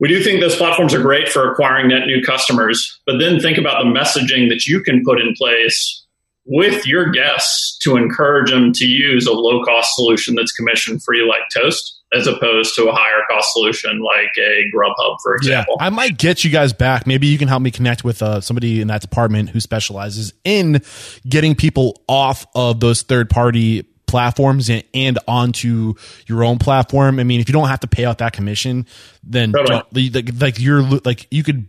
We 0.00 0.08
do 0.08 0.22
think 0.22 0.40
those 0.40 0.56
platforms 0.56 0.92
are 0.94 1.00
great 1.00 1.28
for 1.28 1.50
acquiring 1.50 1.88
net 1.88 2.06
new 2.06 2.22
customers, 2.22 3.00
but 3.06 3.18
then 3.18 3.38
think 3.38 3.56
about 3.56 3.84
the 3.84 3.88
messaging 3.88 4.48
that 4.48 4.66
you 4.66 4.80
can 4.80 5.04
put 5.04 5.20
in 5.20 5.34
place 5.34 6.04
with 6.44 6.86
your 6.86 7.10
guests 7.10 7.78
to 7.82 7.96
encourage 7.96 8.50
them 8.50 8.72
to 8.72 8.86
use 8.86 9.26
a 9.26 9.32
low 9.32 9.62
cost 9.62 9.94
solution 9.94 10.34
that's 10.34 10.52
commission 10.52 10.98
free 10.98 11.24
like 11.26 11.42
Toast 11.54 12.01
as 12.14 12.26
opposed 12.26 12.74
to 12.74 12.88
a 12.88 12.92
higher 12.92 13.22
cost 13.30 13.52
solution 13.52 14.00
like 14.00 14.30
a 14.38 14.64
Grubhub, 14.74 15.16
for 15.22 15.34
example. 15.36 15.76
Yeah, 15.78 15.86
I 15.86 15.90
might 15.90 16.18
get 16.18 16.44
you 16.44 16.50
guys 16.50 16.72
back. 16.72 17.06
Maybe 17.06 17.26
you 17.26 17.38
can 17.38 17.48
help 17.48 17.62
me 17.62 17.70
connect 17.70 18.04
with 18.04 18.22
uh, 18.22 18.40
somebody 18.40 18.80
in 18.80 18.88
that 18.88 19.00
department 19.00 19.50
who 19.50 19.60
specializes 19.60 20.32
in 20.44 20.82
getting 21.26 21.54
people 21.54 22.02
off 22.08 22.46
of 22.54 22.80
those 22.80 23.02
third 23.02 23.30
party 23.30 23.84
platforms 24.06 24.68
and, 24.68 24.84
and, 24.92 25.18
onto 25.26 25.94
your 26.26 26.44
own 26.44 26.58
platform. 26.58 27.18
I 27.18 27.24
mean, 27.24 27.40
if 27.40 27.48
you 27.48 27.54
don't 27.54 27.68
have 27.68 27.80
to 27.80 27.86
pay 27.86 28.04
out 28.04 28.18
that 28.18 28.34
commission, 28.34 28.86
then 29.22 29.52
totally. 29.52 30.10
like, 30.10 30.28
like 30.38 30.60
you're 30.60 30.82
like 30.82 31.26
you 31.30 31.42
could 31.42 31.66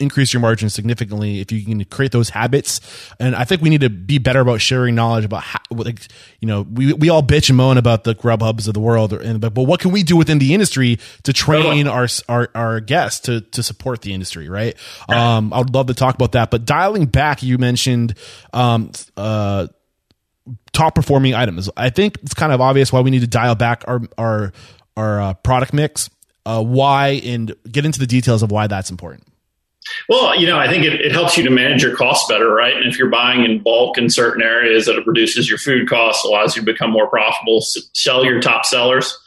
increase 0.00 0.32
your 0.32 0.40
margins 0.40 0.74
significantly 0.74 1.40
if 1.40 1.52
you 1.52 1.64
can 1.64 1.84
create 1.84 2.12
those 2.12 2.30
habits. 2.30 2.80
And 3.20 3.36
I 3.36 3.44
think 3.44 3.62
we 3.62 3.68
need 3.68 3.82
to 3.82 3.90
be 3.90 4.18
better 4.18 4.40
about 4.40 4.60
sharing 4.60 4.94
knowledge 4.94 5.24
about 5.24 5.42
how, 5.42 5.60
like, 5.70 6.00
you 6.40 6.48
know, 6.48 6.62
we, 6.62 6.92
we 6.94 7.08
all 7.10 7.22
bitch 7.22 7.48
and 7.48 7.56
moan 7.56 7.78
about 7.78 8.04
the 8.04 8.14
Grubhubs 8.14 8.66
of 8.66 8.74
the 8.74 8.80
world, 8.80 9.12
and, 9.12 9.40
but, 9.40 9.54
but 9.54 9.62
what 9.64 9.80
can 9.80 9.92
we 9.92 10.02
do 10.02 10.16
within 10.16 10.38
the 10.38 10.54
industry 10.54 10.98
to 11.24 11.32
train 11.32 11.86
our, 11.86 12.08
our, 12.28 12.48
our 12.54 12.80
guests 12.80 13.20
to, 13.20 13.42
to 13.42 13.62
support 13.62 14.02
the 14.02 14.14
industry, 14.14 14.48
right? 14.48 14.74
Um, 15.08 15.52
I 15.52 15.58
would 15.58 15.74
love 15.74 15.86
to 15.88 15.94
talk 15.94 16.14
about 16.14 16.32
that, 16.32 16.50
but 16.50 16.64
dialing 16.64 17.06
back, 17.06 17.42
you 17.42 17.58
mentioned, 17.58 18.14
um, 18.52 18.92
uh, 19.16 19.68
top 20.72 20.94
performing 20.94 21.34
items. 21.34 21.68
I 21.76 21.90
think 21.90 22.18
it's 22.22 22.34
kind 22.34 22.52
of 22.52 22.60
obvious 22.60 22.92
why 22.92 23.00
we 23.00 23.10
need 23.10 23.20
to 23.20 23.26
dial 23.26 23.54
back 23.54 23.84
our, 23.86 24.00
our, 24.16 24.52
our 24.96 25.20
uh, 25.20 25.34
product 25.34 25.72
mix. 25.72 26.10
Uh, 26.46 26.62
why 26.62 27.20
and 27.22 27.54
get 27.70 27.84
into 27.84 28.00
the 28.00 28.06
details 28.06 28.42
of 28.42 28.50
why 28.50 28.66
that's 28.66 28.90
important. 28.90 29.29
Well, 30.08 30.38
you 30.38 30.46
know, 30.46 30.58
I 30.58 30.68
think 30.68 30.84
it, 30.84 31.00
it, 31.00 31.12
helps 31.12 31.36
you 31.36 31.44
to 31.44 31.50
manage 31.50 31.82
your 31.82 31.96
costs 31.96 32.28
better, 32.28 32.52
right? 32.52 32.76
And 32.76 32.86
if 32.86 32.98
you're 32.98 33.10
buying 33.10 33.44
in 33.44 33.62
bulk 33.62 33.98
in 33.98 34.10
certain 34.10 34.42
areas, 34.42 34.86
that 34.86 34.96
it 34.96 35.06
reduces 35.06 35.48
your 35.48 35.58
food 35.58 35.88
costs, 35.88 36.24
allows 36.24 36.56
you 36.56 36.62
to 36.62 36.66
become 36.66 36.90
more 36.90 37.08
profitable, 37.08 37.60
sell 37.60 38.24
your 38.24 38.40
top 38.40 38.64
sellers. 38.64 39.18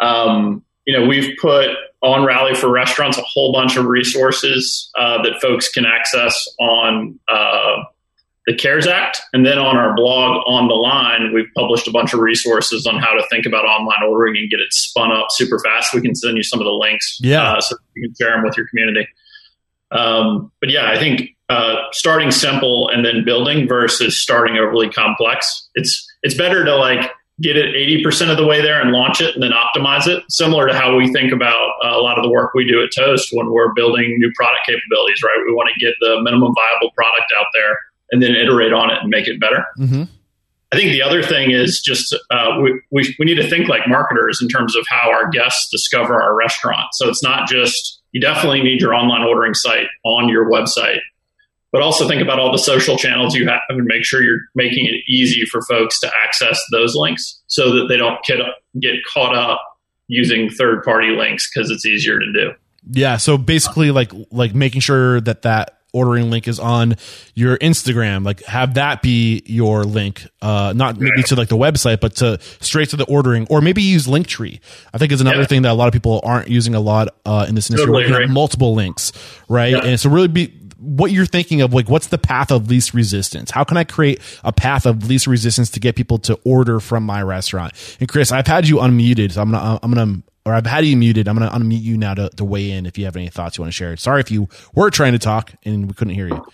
Um, 0.00 0.64
you 0.86 0.98
know, 0.98 1.06
we've 1.06 1.36
put 1.38 1.70
on 2.02 2.24
Rally 2.24 2.54
for 2.54 2.70
Restaurants 2.70 3.18
a 3.18 3.22
whole 3.22 3.52
bunch 3.52 3.76
of 3.76 3.84
resources 3.86 4.90
uh, 4.98 5.22
that 5.22 5.40
folks 5.40 5.68
can 5.68 5.84
access 5.84 6.48
on 6.58 7.18
uh, 7.28 7.84
the 8.46 8.56
CARES 8.56 8.86
Act. 8.86 9.20
And 9.32 9.44
then 9.44 9.58
on 9.58 9.76
our 9.76 9.94
blog, 9.94 10.42
On 10.46 10.66
the 10.66 10.74
Line, 10.74 11.32
we've 11.34 11.50
published 11.54 11.86
a 11.86 11.90
bunch 11.90 12.14
of 12.14 12.20
resources 12.20 12.86
on 12.86 12.98
how 12.98 13.12
to 13.12 13.22
think 13.30 13.46
about 13.46 13.64
online 13.64 14.02
ordering 14.08 14.36
and 14.36 14.50
get 14.50 14.60
it 14.60 14.72
spun 14.72 15.12
up 15.12 15.26
super 15.30 15.58
fast. 15.60 15.94
We 15.94 16.00
can 16.00 16.14
send 16.14 16.36
you 16.36 16.42
some 16.42 16.58
of 16.58 16.64
the 16.64 16.72
links 16.72 17.18
yeah. 17.22 17.52
Uh, 17.52 17.60
so 17.60 17.76
you 17.94 18.08
can 18.08 18.14
share 18.14 18.34
them 18.34 18.44
with 18.44 18.56
your 18.56 18.66
community. 18.68 19.06
Um, 19.90 20.52
but 20.60 20.70
yeah, 20.70 20.90
I 20.90 20.98
think 20.98 21.30
uh, 21.48 21.76
starting 21.92 22.30
simple 22.30 22.88
and 22.90 23.04
then 23.04 23.24
building 23.24 23.66
versus 23.66 24.16
starting 24.16 24.56
overly 24.56 24.88
complex. 24.88 25.68
It's 25.74 26.06
it's 26.22 26.34
better 26.34 26.64
to 26.64 26.76
like 26.76 27.10
get 27.40 27.56
it 27.56 27.74
80% 27.74 28.30
of 28.30 28.36
the 28.36 28.46
way 28.46 28.60
there 28.60 28.80
and 28.80 28.92
launch 28.92 29.20
it 29.20 29.34
and 29.34 29.42
then 29.42 29.52
optimize 29.52 30.06
it. 30.06 30.22
Similar 30.28 30.68
to 30.68 30.74
how 30.74 30.94
we 30.94 31.10
think 31.12 31.32
about 31.32 31.70
uh, 31.82 31.88
a 31.88 32.02
lot 32.02 32.18
of 32.18 32.22
the 32.22 32.30
work 32.30 32.52
we 32.54 32.66
do 32.66 32.82
at 32.84 32.90
Toast 32.94 33.30
when 33.32 33.50
we're 33.50 33.72
building 33.72 34.16
new 34.18 34.30
product 34.36 34.66
capabilities, 34.66 35.22
right? 35.22 35.42
We 35.46 35.52
want 35.52 35.70
to 35.72 35.80
get 35.80 35.94
the 36.00 36.20
minimum 36.22 36.52
viable 36.54 36.92
product 36.94 37.32
out 37.38 37.46
there 37.54 37.78
and 38.12 38.22
then 38.22 38.34
iterate 38.34 38.72
on 38.72 38.90
it 38.90 38.98
and 39.00 39.08
make 39.08 39.26
it 39.26 39.40
better. 39.40 39.64
Mm-hmm. 39.78 40.02
I 40.72 40.76
think 40.76 40.92
the 40.92 41.02
other 41.02 41.22
thing 41.22 41.50
is 41.50 41.80
just 41.80 42.14
uh, 42.30 42.58
we, 42.62 42.80
we, 42.90 43.16
we 43.18 43.24
need 43.24 43.36
to 43.36 43.48
think 43.48 43.68
like 43.68 43.88
marketers 43.88 44.40
in 44.40 44.48
terms 44.48 44.76
of 44.76 44.84
how 44.88 45.10
our 45.10 45.28
guests 45.28 45.68
discover 45.70 46.20
our 46.20 46.36
restaurant. 46.36 46.88
So 46.92 47.08
it's 47.08 47.22
not 47.22 47.48
just, 47.48 47.99
you 48.12 48.20
definitely 48.20 48.62
need 48.62 48.80
your 48.80 48.94
online 48.94 49.22
ordering 49.22 49.54
site 49.54 49.86
on 50.04 50.28
your 50.28 50.50
website, 50.50 50.98
but 51.72 51.82
also 51.82 52.08
think 52.08 52.22
about 52.22 52.38
all 52.38 52.50
the 52.52 52.58
social 52.58 52.96
channels 52.96 53.34
you 53.34 53.48
have 53.48 53.60
and 53.68 53.84
make 53.84 54.04
sure 54.04 54.22
you're 54.22 54.40
making 54.54 54.86
it 54.86 54.94
easy 55.08 55.44
for 55.44 55.62
folks 55.62 56.00
to 56.00 56.10
access 56.24 56.60
those 56.72 56.94
links 56.96 57.40
so 57.46 57.74
that 57.74 57.86
they 57.88 57.96
don't 57.96 58.22
get, 58.24 58.38
get 58.80 58.94
caught 59.12 59.36
up 59.36 59.60
using 60.08 60.50
third 60.50 60.82
party 60.82 61.10
links 61.10 61.48
because 61.52 61.70
it's 61.70 61.86
easier 61.86 62.18
to 62.18 62.32
do. 62.32 62.52
Yeah. 62.90 63.16
So 63.18 63.38
basically, 63.38 63.90
like 63.90 64.10
like 64.30 64.54
making 64.54 64.80
sure 64.80 65.20
that 65.20 65.42
that 65.42 65.79
ordering 65.92 66.30
link 66.30 66.48
is 66.48 66.58
on 66.58 66.96
your 67.34 67.56
Instagram. 67.58 68.24
Like 68.24 68.42
have 68.44 68.74
that 68.74 69.02
be 69.02 69.42
your 69.46 69.84
link, 69.84 70.26
uh, 70.42 70.72
not 70.76 70.98
maybe 70.98 71.22
to 71.24 71.36
like 71.36 71.48
the 71.48 71.56
website, 71.56 72.00
but 72.00 72.16
to 72.16 72.38
straight 72.60 72.90
to 72.90 72.96
the 72.96 73.04
ordering, 73.04 73.46
or 73.50 73.60
maybe 73.60 73.82
use 73.82 74.06
Linktree. 74.06 74.60
I 74.92 74.98
think 74.98 75.12
is 75.12 75.20
another 75.20 75.40
yeah. 75.40 75.46
thing 75.46 75.62
that 75.62 75.72
a 75.72 75.74
lot 75.74 75.88
of 75.88 75.92
people 75.92 76.20
aren't 76.24 76.48
using 76.48 76.74
a 76.74 76.80
lot 76.80 77.08
uh, 77.24 77.46
in 77.48 77.54
this 77.54 77.70
industry. 77.70 77.92
Totally 77.92 78.26
multiple 78.26 78.74
links, 78.74 79.12
right? 79.48 79.72
Yeah. 79.72 79.84
And 79.84 80.00
so 80.00 80.10
really 80.10 80.28
be 80.28 80.60
what 80.80 81.12
you're 81.12 81.26
thinking 81.26 81.60
of 81.60 81.74
like 81.74 81.90
what's 81.90 82.06
the 82.06 82.18
path 82.18 82.50
of 82.50 82.70
least 82.70 82.94
resistance 82.94 83.50
how 83.50 83.62
can 83.62 83.76
i 83.76 83.84
create 83.84 84.18
a 84.42 84.52
path 84.52 84.86
of 84.86 85.06
least 85.06 85.26
resistance 85.26 85.68
to 85.70 85.78
get 85.78 85.94
people 85.94 86.16
to 86.16 86.38
order 86.42 86.80
from 86.80 87.04
my 87.04 87.22
restaurant 87.22 87.72
and 88.00 88.08
chris 88.08 88.32
i've 88.32 88.46
had 88.46 88.66
you 88.66 88.76
unmuted 88.76 89.32
so 89.32 89.42
i'm 89.42 89.50
gonna 89.50 89.78
i'm 89.82 89.92
gonna 89.92 90.22
or 90.46 90.54
I've 90.54 90.66
had 90.66 90.84
you 90.84 90.96
muted. 90.96 91.28
I'm 91.28 91.36
going 91.36 91.50
to 91.50 91.56
unmute 91.56 91.82
you 91.82 91.96
now 91.96 92.14
to, 92.14 92.30
to 92.30 92.44
weigh 92.44 92.70
in 92.70 92.86
if 92.86 92.98
you 92.98 93.04
have 93.04 93.16
any 93.16 93.28
thoughts 93.28 93.58
you 93.58 93.62
want 93.62 93.72
to 93.72 93.76
share. 93.76 93.96
Sorry 93.96 94.20
if 94.20 94.30
you 94.30 94.48
were 94.74 94.90
trying 94.90 95.12
to 95.12 95.18
talk 95.18 95.52
and 95.64 95.86
we 95.88 95.94
couldn't 95.94 96.14
hear 96.14 96.28
you. 96.28 96.44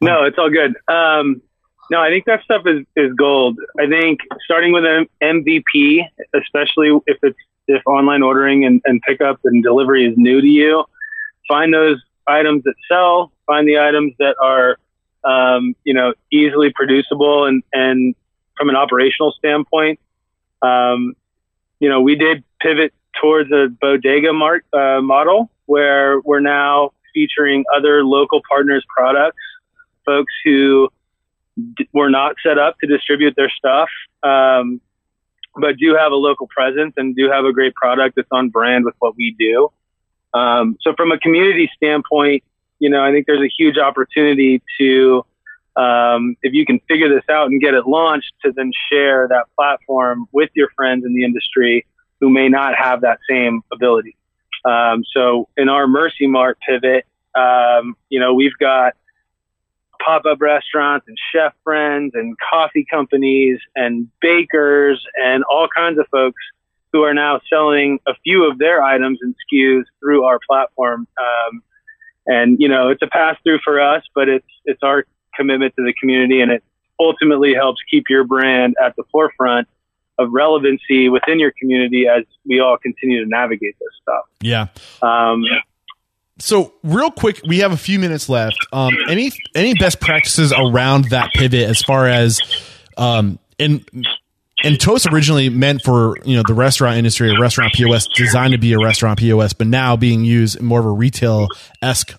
No, 0.00 0.24
it's 0.24 0.38
all 0.38 0.50
good. 0.50 0.76
Um, 0.88 1.42
no, 1.90 2.00
I 2.00 2.08
think 2.08 2.24
that 2.26 2.42
stuff 2.42 2.62
is, 2.66 2.84
is 2.96 3.12
gold. 3.14 3.58
I 3.78 3.86
think 3.86 4.20
starting 4.44 4.72
with 4.72 4.84
an 4.84 5.08
MVP, 5.22 6.06
especially 6.34 6.98
if 7.06 7.18
it's 7.22 7.38
if 7.68 7.82
online 7.86 8.22
ordering 8.22 8.64
and, 8.64 8.80
and 8.84 9.00
pickup 9.02 9.40
and 9.44 9.62
delivery 9.62 10.06
is 10.06 10.16
new 10.16 10.40
to 10.40 10.46
you, 10.46 10.84
find 11.48 11.74
those 11.74 12.00
items 12.26 12.62
that 12.64 12.74
sell. 12.88 13.32
Find 13.46 13.66
the 13.66 13.78
items 13.78 14.14
that 14.18 14.36
are 14.42 14.78
um, 15.24 15.74
you 15.84 15.94
know 15.94 16.14
easily 16.32 16.72
producible 16.74 17.46
and 17.46 17.62
and 17.72 18.14
from 18.56 18.68
an 18.68 18.76
operational 18.76 19.32
standpoint. 19.32 20.00
Um, 20.62 21.14
you 21.80 21.88
know, 21.88 22.00
we 22.00 22.16
did 22.16 22.42
pivot 22.60 22.92
towards 23.20 23.50
a 23.52 23.68
bodega 23.68 24.32
mark, 24.32 24.64
uh, 24.72 25.00
model 25.00 25.50
where 25.66 26.20
we're 26.20 26.40
now 26.40 26.92
featuring 27.12 27.64
other 27.74 28.04
local 28.04 28.40
partners' 28.48 28.84
products, 28.94 29.42
folks 30.04 30.32
who 30.44 30.88
d- 31.76 31.88
were 31.92 32.10
not 32.10 32.36
set 32.42 32.58
up 32.58 32.78
to 32.80 32.86
distribute 32.86 33.34
their 33.36 33.50
stuff, 33.50 33.88
um, 34.22 34.80
but 35.56 35.76
do 35.78 35.94
have 35.94 36.12
a 36.12 36.16
local 36.16 36.46
presence 36.46 36.94
and 36.96 37.16
do 37.16 37.30
have 37.30 37.44
a 37.44 37.52
great 37.52 37.74
product 37.74 38.16
that's 38.16 38.28
on 38.30 38.50
brand 38.50 38.84
with 38.84 38.94
what 38.98 39.16
we 39.16 39.34
do. 39.38 39.70
Um, 40.34 40.76
so, 40.82 40.94
from 40.94 41.12
a 41.12 41.18
community 41.18 41.70
standpoint, 41.74 42.44
you 42.78 42.90
know, 42.90 43.02
I 43.02 43.10
think 43.10 43.26
there's 43.26 43.40
a 43.40 43.50
huge 43.56 43.78
opportunity 43.78 44.62
to 44.78 45.24
um, 45.76 46.36
if 46.42 46.54
you 46.54 46.64
can 46.64 46.80
figure 46.88 47.08
this 47.08 47.24
out 47.30 47.50
and 47.50 47.60
get 47.60 47.74
it 47.74 47.86
launched 47.86 48.32
to 48.44 48.52
then 48.52 48.70
share 48.90 49.28
that 49.28 49.44
platform 49.56 50.26
with 50.32 50.50
your 50.54 50.68
friends 50.74 51.04
in 51.04 51.14
the 51.14 51.24
industry 51.24 51.86
who 52.20 52.30
may 52.30 52.48
not 52.48 52.74
have 52.74 53.02
that 53.02 53.18
same 53.28 53.62
ability. 53.72 54.16
Um, 54.64 55.04
so 55.14 55.48
in 55.56 55.68
our 55.68 55.86
Mercy 55.86 56.26
Mart 56.26 56.58
pivot, 56.66 57.04
um, 57.34 57.94
you 58.08 58.18
know, 58.18 58.32
we've 58.32 58.56
got 58.58 58.94
pop-up 60.02 60.40
restaurants 60.40 61.06
and 61.08 61.16
chef 61.32 61.52
friends 61.62 62.12
and 62.14 62.36
coffee 62.38 62.86
companies 62.90 63.58
and 63.74 64.08
bakers 64.20 65.04
and 65.22 65.44
all 65.44 65.68
kinds 65.74 65.98
of 65.98 66.06
folks 66.08 66.40
who 66.92 67.02
are 67.02 67.14
now 67.14 67.40
selling 67.50 67.98
a 68.06 68.14
few 68.24 68.50
of 68.50 68.58
their 68.58 68.82
items 68.82 69.18
and 69.20 69.34
SKUs 69.52 69.84
through 70.00 70.24
our 70.24 70.38
platform. 70.48 71.06
Um, 71.18 71.62
and 72.26 72.56
you 72.60 72.68
know, 72.68 72.88
it's 72.88 73.02
a 73.02 73.06
pass 73.06 73.36
through 73.44 73.60
for 73.62 73.80
us, 73.80 74.02
but 74.14 74.28
it's 74.28 74.46
it's 74.64 74.82
our 74.82 75.04
commitment 75.36 75.74
to 75.76 75.84
the 75.84 75.92
community, 75.98 76.40
and 76.40 76.50
it 76.50 76.62
ultimately 76.98 77.54
helps 77.54 77.80
keep 77.90 78.04
your 78.08 78.24
brand 78.24 78.74
at 78.82 78.96
the 78.96 79.04
forefront 79.12 79.68
of 80.18 80.30
relevancy 80.32 81.08
within 81.08 81.38
your 81.38 81.52
community 81.58 82.06
as 82.08 82.24
we 82.46 82.60
all 82.60 82.78
continue 82.78 83.22
to 83.22 83.28
navigate 83.28 83.76
this 83.78 83.88
stuff. 84.00 84.24
Yeah. 84.40 84.66
Um, 85.02 85.44
so 86.38 86.72
real 86.82 87.10
quick, 87.10 87.40
we 87.46 87.58
have 87.58 87.72
a 87.72 87.76
few 87.76 87.98
minutes 87.98 88.28
left. 88.28 88.58
Um, 88.72 88.94
any 89.08 89.32
any 89.54 89.74
best 89.74 90.00
practices 90.00 90.52
around 90.52 91.10
that 91.10 91.30
pivot 91.34 91.68
as 91.68 91.82
far 91.82 92.06
as 92.06 92.40
um, 92.96 93.38
and 93.58 93.88
and 94.62 94.80
Toast 94.80 95.06
originally 95.10 95.48
meant 95.48 95.82
for 95.82 96.16
you 96.24 96.36
know 96.36 96.42
the 96.46 96.54
restaurant 96.54 96.96
industry, 96.96 97.34
a 97.34 97.40
restaurant 97.40 97.72
POS 97.74 98.08
designed 98.14 98.52
to 98.52 98.58
be 98.58 98.72
a 98.74 98.78
restaurant 98.78 99.18
POS, 99.18 99.54
but 99.54 99.66
now 99.66 99.96
being 99.96 100.24
used 100.24 100.58
in 100.58 100.66
more 100.66 100.80
of 100.80 100.86
a 100.86 100.90
retail 100.90 101.48
esque 101.80 102.14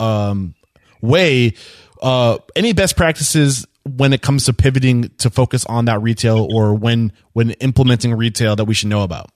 um, 0.00 0.54
way 1.00 1.54
uh, 2.02 2.38
any 2.54 2.72
best 2.72 2.96
practices 2.96 3.66
when 3.84 4.12
it 4.12 4.20
comes 4.20 4.44
to 4.46 4.52
pivoting 4.52 5.08
to 5.18 5.30
focus 5.30 5.64
on 5.66 5.86
that 5.86 6.02
retail 6.02 6.46
or 6.52 6.74
when 6.74 7.12
when 7.32 7.52
implementing 7.52 8.14
retail 8.14 8.56
that 8.56 8.64
we 8.64 8.74
should 8.74 8.88
know 8.88 9.02
about? 9.02 9.30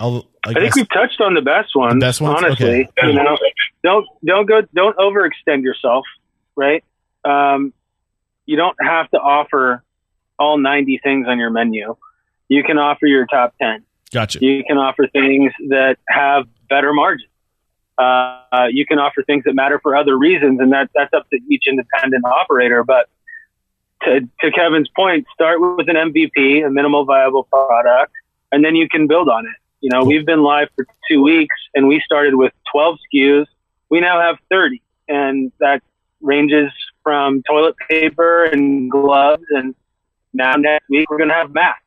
I'll, 0.00 0.28
I, 0.44 0.50
I 0.50 0.54
think 0.54 0.76
we've 0.76 0.88
touched 0.88 1.20
on 1.20 1.34
the 1.34 1.42
best 1.42 1.74
ones. 1.74 1.94
The 1.94 2.00
best 2.00 2.20
ones, 2.20 2.42
honestly. 2.42 2.88
Okay. 2.98 3.08
You 3.08 3.14
know, 3.14 3.36
don't 3.82 4.06
don't 4.24 4.46
go 4.46 4.62
don't 4.74 4.96
overextend 4.96 5.62
yourself. 5.62 6.04
Right. 6.54 6.84
Um, 7.24 7.72
you 8.46 8.56
don't 8.56 8.76
have 8.80 9.10
to 9.10 9.18
offer 9.18 9.82
all 10.38 10.58
ninety 10.58 11.00
things 11.02 11.26
on 11.28 11.38
your 11.38 11.50
menu. 11.50 11.96
You 12.48 12.62
can 12.62 12.78
offer 12.78 13.06
your 13.06 13.26
top 13.26 13.54
ten. 13.60 13.84
Gotcha. 14.12 14.38
You 14.40 14.62
can 14.64 14.78
offer 14.78 15.06
things 15.08 15.52
that 15.68 15.96
have 16.08 16.46
better 16.68 16.92
margins. 16.92 17.28
Uh, 17.98 18.68
you 18.70 18.86
can 18.86 18.98
offer 18.98 19.22
things 19.24 19.44
that 19.44 19.54
matter 19.54 19.80
for 19.82 19.96
other 19.96 20.16
reasons, 20.16 20.60
and 20.60 20.72
that 20.72 20.90
that's 20.94 21.12
up 21.12 21.28
to 21.30 21.40
each 21.50 21.64
independent 21.66 22.24
operator. 22.24 22.84
But 22.84 23.08
to, 24.04 24.20
to 24.40 24.50
Kevin's 24.52 24.88
point, 24.94 25.26
start 25.34 25.60
with 25.60 25.88
an 25.88 25.96
MVP, 25.96 26.64
a 26.64 26.70
minimal 26.70 27.04
viable 27.04 27.44
product, 27.44 28.12
and 28.52 28.64
then 28.64 28.76
you 28.76 28.88
can 28.88 29.06
build 29.06 29.28
on 29.28 29.46
it. 29.46 29.52
You 29.80 29.90
know, 29.90 30.04
we've 30.04 30.26
been 30.26 30.42
live 30.42 30.68
for 30.76 30.86
two 31.10 31.22
weeks, 31.22 31.54
and 31.74 31.88
we 31.88 32.00
started 32.04 32.34
with 32.34 32.52
12 32.72 32.98
SKUs. 33.14 33.46
We 33.90 34.00
now 34.00 34.20
have 34.20 34.36
30, 34.50 34.82
and 35.08 35.52
that 35.58 35.82
ranges 36.20 36.70
from 37.02 37.42
toilet 37.42 37.76
paper 37.88 38.44
and 38.44 38.90
gloves, 38.90 39.44
and 39.50 39.74
now 40.32 40.54
next 40.54 40.88
week 40.88 41.10
we're 41.10 41.18
going 41.18 41.30
to 41.30 41.34
have 41.34 41.52
masks 41.52 41.82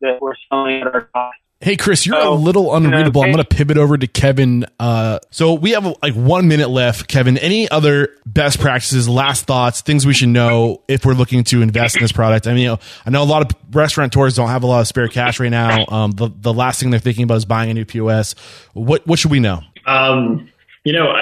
that 0.00 0.20
we're 0.20 0.34
selling 0.48 0.80
at 0.80 0.94
our 0.94 1.02
cost. 1.14 1.38
Hey 1.62 1.76
Chris, 1.76 2.04
you're 2.04 2.16
oh, 2.16 2.32
a 2.32 2.34
little 2.34 2.74
unreadable. 2.74 3.22
I'm 3.22 3.30
going 3.30 3.44
to 3.44 3.48
pivot 3.48 3.78
over 3.78 3.96
to 3.96 4.08
Kevin. 4.08 4.66
Uh, 4.80 5.20
so 5.30 5.54
we 5.54 5.70
have 5.70 5.84
like 6.02 6.14
one 6.14 6.48
minute 6.48 6.70
left. 6.70 7.06
Kevin, 7.06 7.38
any 7.38 7.68
other 7.68 8.16
best 8.26 8.58
practices, 8.58 9.08
last 9.08 9.44
thoughts, 9.44 9.80
things 9.80 10.04
we 10.04 10.12
should 10.12 10.30
know 10.30 10.82
if 10.88 11.06
we're 11.06 11.12
looking 11.12 11.44
to 11.44 11.62
invest 11.62 11.94
in 11.94 12.02
this 12.02 12.10
product? 12.10 12.48
I 12.48 12.54
mean, 12.54 12.62
you 12.64 12.68
know, 12.70 12.78
I 13.06 13.10
know 13.10 13.22
a 13.22 13.24
lot 13.24 13.42
of 13.42 13.56
restaurateurs 13.70 14.34
don't 14.34 14.48
have 14.48 14.64
a 14.64 14.66
lot 14.66 14.80
of 14.80 14.88
spare 14.88 15.06
cash 15.06 15.38
right 15.38 15.52
now. 15.52 15.86
Um, 15.86 16.10
the 16.10 16.30
the 16.34 16.52
last 16.52 16.80
thing 16.80 16.90
they're 16.90 16.98
thinking 16.98 17.22
about 17.22 17.36
is 17.36 17.44
buying 17.44 17.70
a 17.70 17.74
new 17.74 17.84
POS. 17.84 18.34
What 18.72 19.06
what 19.06 19.20
should 19.20 19.30
we 19.30 19.38
know? 19.38 19.60
Um, 19.86 20.50
you 20.82 20.92
know, 20.92 21.14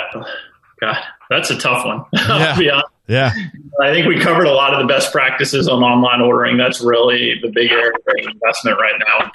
God, 0.81 0.97
that's 1.29 1.51
a 1.51 1.59
tough 1.59 1.85
one. 1.85 2.05
Yeah. 2.63 2.81
Yeah. 3.11 3.33
I 3.83 3.93
think 3.93 4.07
we 4.07 4.21
covered 4.21 4.47
a 4.47 4.53
lot 4.53 4.73
of 4.73 4.79
the 4.79 4.87
best 4.87 5.11
practices 5.11 5.67
on 5.67 5.83
online 5.83 6.21
ordering. 6.21 6.57
That's 6.57 6.81
really 6.81 7.41
the 7.43 7.49
big 7.49 7.73
area 7.73 7.91
of 7.91 8.15
investment 8.19 8.79
right 8.79 8.95
now. 9.09 9.29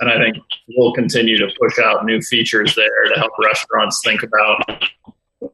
And 0.00 0.08
I 0.08 0.16
think 0.16 0.36
we'll 0.76 0.92
continue 0.92 1.36
to 1.38 1.48
push 1.60 1.76
out 1.80 2.04
new 2.04 2.20
features 2.22 2.76
there 2.76 3.04
to 3.12 3.18
help 3.18 3.32
restaurants 3.44 4.00
think 4.04 4.22
about 4.22 4.84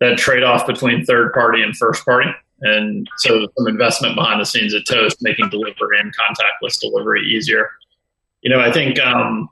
that 0.00 0.18
trade 0.18 0.42
off 0.42 0.66
between 0.66 1.06
third 1.06 1.32
party 1.32 1.62
and 1.62 1.74
first 1.74 2.04
party. 2.04 2.28
And 2.60 3.08
so 3.16 3.46
some 3.56 3.68
investment 3.68 4.16
behind 4.16 4.38
the 4.38 4.44
scenes 4.44 4.74
at 4.74 4.82
Toast, 4.86 5.16
making 5.22 5.48
delivery 5.48 5.98
and 5.98 6.12
contactless 6.14 6.78
delivery 6.78 7.22
easier. 7.26 7.70
You 8.42 8.50
know, 8.50 8.60
I 8.60 8.70
think 8.70 9.00
um, 9.00 9.48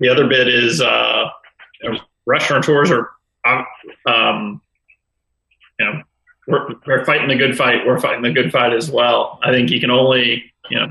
the 0.00 0.10
other 0.10 0.28
bit 0.28 0.48
is 0.48 0.82
uh, 0.82 1.30
restaurateurs 2.26 2.90
are, 2.90 3.10
um, 4.06 4.60
you 5.78 5.86
know, 5.86 6.02
we're, 6.48 6.74
we're 6.86 7.04
fighting 7.04 7.28
the 7.28 7.36
good 7.36 7.56
fight. 7.56 7.86
We're 7.86 8.00
fighting 8.00 8.22
the 8.22 8.32
good 8.32 8.50
fight 8.50 8.72
as 8.72 8.90
well. 8.90 9.38
I 9.42 9.52
think 9.52 9.70
you 9.70 9.80
can 9.80 9.90
only, 9.90 10.52
you 10.70 10.78
know, 10.78 10.88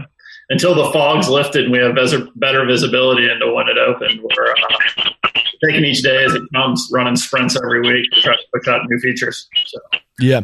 until 0.50 0.76
the 0.76 0.92
fog's 0.92 1.28
lifted 1.28 1.66
and 1.66 1.74
we 1.74 1.80
have 1.80 1.96
better 2.36 2.66
visibility 2.66 3.30
into 3.30 3.52
when 3.54 3.68
it 3.68 3.78
opened, 3.78 4.22
we're 4.22 4.52
uh, 4.52 5.34
taking 5.66 5.84
each 5.84 6.04
day 6.04 6.24
as 6.24 6.34
it 6.34 6.44
comes, 6.54 6.88
running 6.94 7.16
sprints 7.16 7.58
every 7.62 7.82
week 7.82 8.10
to 8.12 8.22
try 8.22 8.34
to 8.34 8.42
push 8.54 8.68
out 8.68 8.82
new 8.88 9.00
features. 9.00 9.50
So. 9.66 9.80
Yeah. 10.20 10.42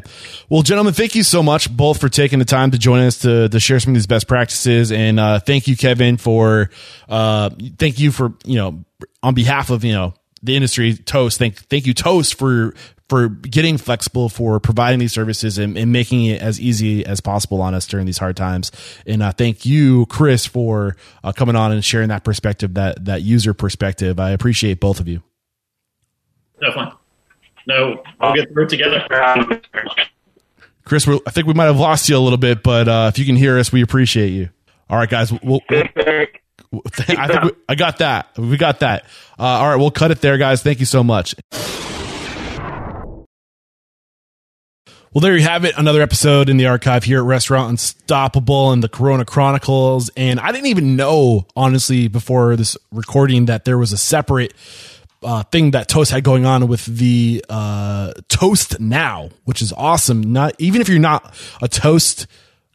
Well, 0.50 0.62
gentlemen, 0.62 0.94
thank 0.94 1.16
you 1.16 1.24
so 1.24 1.42
much 1.42 1.76
both 1.76 2.02
for 2.02 2.10
taking 2.10 2.40
the 2.40 2.46
time 2.46 2.72
to 2.72 2.78
join 2.78 3.02
us 3.02 3.20
to, 3.20 3.50
to 3.50 3.60
share 3.60 3.80
some 3.80 3.92
of 3.92 3.96
these 3.96 4.08
best 4.08 4.28
practices. 4.28 4.92
And 4.92 5.20
uh, 5.20 5.40
thank 5.40 5.68
you, 5.68 5.78
Kevin, 5.78 6.18
for 6.18 6.70
uh, 7.08 7.50
thank 7.78 8.00
you 8.00 8.12
for, 8.12 8.34
you 8.46 8.56
know, 8.56 8.84
on 9.22 9.34
behalf 9.34 9.70
of, 9.70 9.84
you 9.84 9.94
know, 9.94 10.14
the 10.44 10.56
industry, 10.56 10.94
Toast. 10.96 11.40
Thank 11.40 11.58
thank 11.70 11.88
you, 11.88 11.94
Toast, 11.94 12.36
for 12.36 12.74
for 13.10 13.30
getting 13.30 13.78
flexible, 13.78 14.30
for 14.30 14.60
providing 14.60 15.00
these 15.00 15.14
services 15.14 15.58
and, 15.58 15.78
and 15.78 15.92
making 15.92 16.26
it 16.26 16.42
as 16.42 16.60
easy 16.60 17.06
as 17.06 17.22
possible 17.22 17.62
on 17.62 17.74
us 17.74 17.86
during 17.86 18.06
these 18.06 18.18
hard 18.18 18.36
times. 18.36 18.72
And 19.06 19.22
uh, 19.22 19.32
thank 19.32 19.66
you, 19.66 20.06
Chris, 20.08 20.46
for 20.46 20.96
uh, 21.24 21.32
coming 21.32 21.56
on 21.56 21.72
and 21.72 21.84
sharing 21.84 22.10
that 22.10 22.24
perspective, 22.24 22.74
that 22.76 23.06
that 23.06 23.22
user 23.22 23.54
perspective. 23.54 24.20
I 24.20 24.32
appreciate 24.32 24.80
both 24.80 25.00
of 25.00 25.08
you. 25.08 25.22
Definitely. 26.62 26.98
No, 27.66 28.04
we'll 28.20 28.34
get 28.34 28.52
through 28.52 28.66
it 28.66 28.70
together. 28.70 29.62
Chris, 30.86 31.08
I 31.08 31.32
think 31.32 31.48
we 31.48 31.54
might 31.54 31.66
have 31.66 31.80
lost 31.80 32.10
you 32.10 32.18
a 32.18 32.20
little 32.20 32.38
bit, 32.38 32.62
but 32.62 32.88
uh, 32.90 33.12
if 33.14 33.18
you 33.18 33.26
can 33.26 33.38
hear 33.38 33.58
us, 33.58 33.72
we 33.72 33.82
appreciate 33.82 34.30
you. 34.30 34.50
All 34.90 34.98
right, 34.98 35.10
guys. 35.10 35.32
We'll, 35.32 35.62
we'll, 35.70 35.82
I 36.74 37.28
think 37.28 37.44
we, 37.44 37.52
I 37.70 37.76
got 37.76 38.00
that. 38.00 38.38
We 38.38 38.58
got 38.58 38.80
that. 38.80 39.06
Uh, 39.38 39.44
all 39.44 39.70
right, 39.70 39.76
we'll 39.76 39.92
cut 39.92 40.12
it 40.12 40.22
there, 40.22 40.38
guys. 40.38 40.64
Thank 40.64 40.80
you 40.80 40.86
so 40.86 41.04
much. 41.04 41.36
Well, 45.14 45.22
there 45.22 45.38
you 45.38 45.44
have 45.44 45.64
it. 45.64 45.76
Another 45.78 46.02
episode 46.02 46.50
in 46.50 46.58
the 46.58 46.66
archive 46.66 47.04
here 47.04 47.20
at 47.20 47.26
Restaurant 47.26 47.70
Unstoppable 47.70 48.72
and 48.72 48.82
the 48.82 48.90
Corona 48.90 49.26
Chronicles. 49.26 50.10
And 50.18 50.40
I 50.40 50.52
didn't 50.52 50.68
even 50.68 50.96
know, 50.96 51.46
honestly, 51.56 52.08
before 52.08 52.56
this 52.56 52.76
recording 52.92 53.46
that 53.46 53.64
there 53.64 53.78
was 53.78 53.94
a 53.94 53.98
separate 53.98 54.56
uh, 55.22 55.44
thing 55.44 55.70
that 55.72 55.88
Toast 55.88 56.10
had 56.10 56.24
going 56.24 56.48
on 56.48 56.68
with 56.68 56.86
the 56.86 57.46
uh, 57.48 58.14
Toast 58.28 58.80
Now, 58.80 59.30
which 59.46 59.62
is 59.62 59.72
awesome. 59.74 60.34
Not 60.34 60.56
even 60.58 60.82
if 60.82 60.90
you're 60.90 60.98
not 60.98 61.36
a 61.62 61.68
Toast 61.68 62.26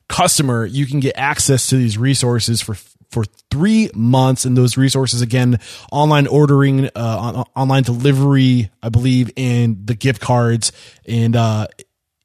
customer, 0.09 0.65
you 0.65 0.87
can 0.87 1.01
get 1.01 1.17
access 1.19 1.67
to 1.69 1.77
these 1.77 1.99
resources 1.99 2.61
for 2.61 2.77
for 3.11 3.25
three 3.51 3.91
months. 3.95 4.45
And 4.45 4.57
those 4.57 4.77
resources, 4.77 5.23
again, 5.23 5.59
online 5.91 6.27
ordering, 6.27 6.87
uh, 6.87 6.91
on, 6.97 7.45
online 7.57 7.83
delivery, 7.83 8.71
I 8.83 8.89
believe, 8.89 9.31
and 9.37 9.87
the 9.87 9.95
gift 9.95 10.21
cards. 10.21 10.73
And, 11.07 11.37
uh, 11.37 11.69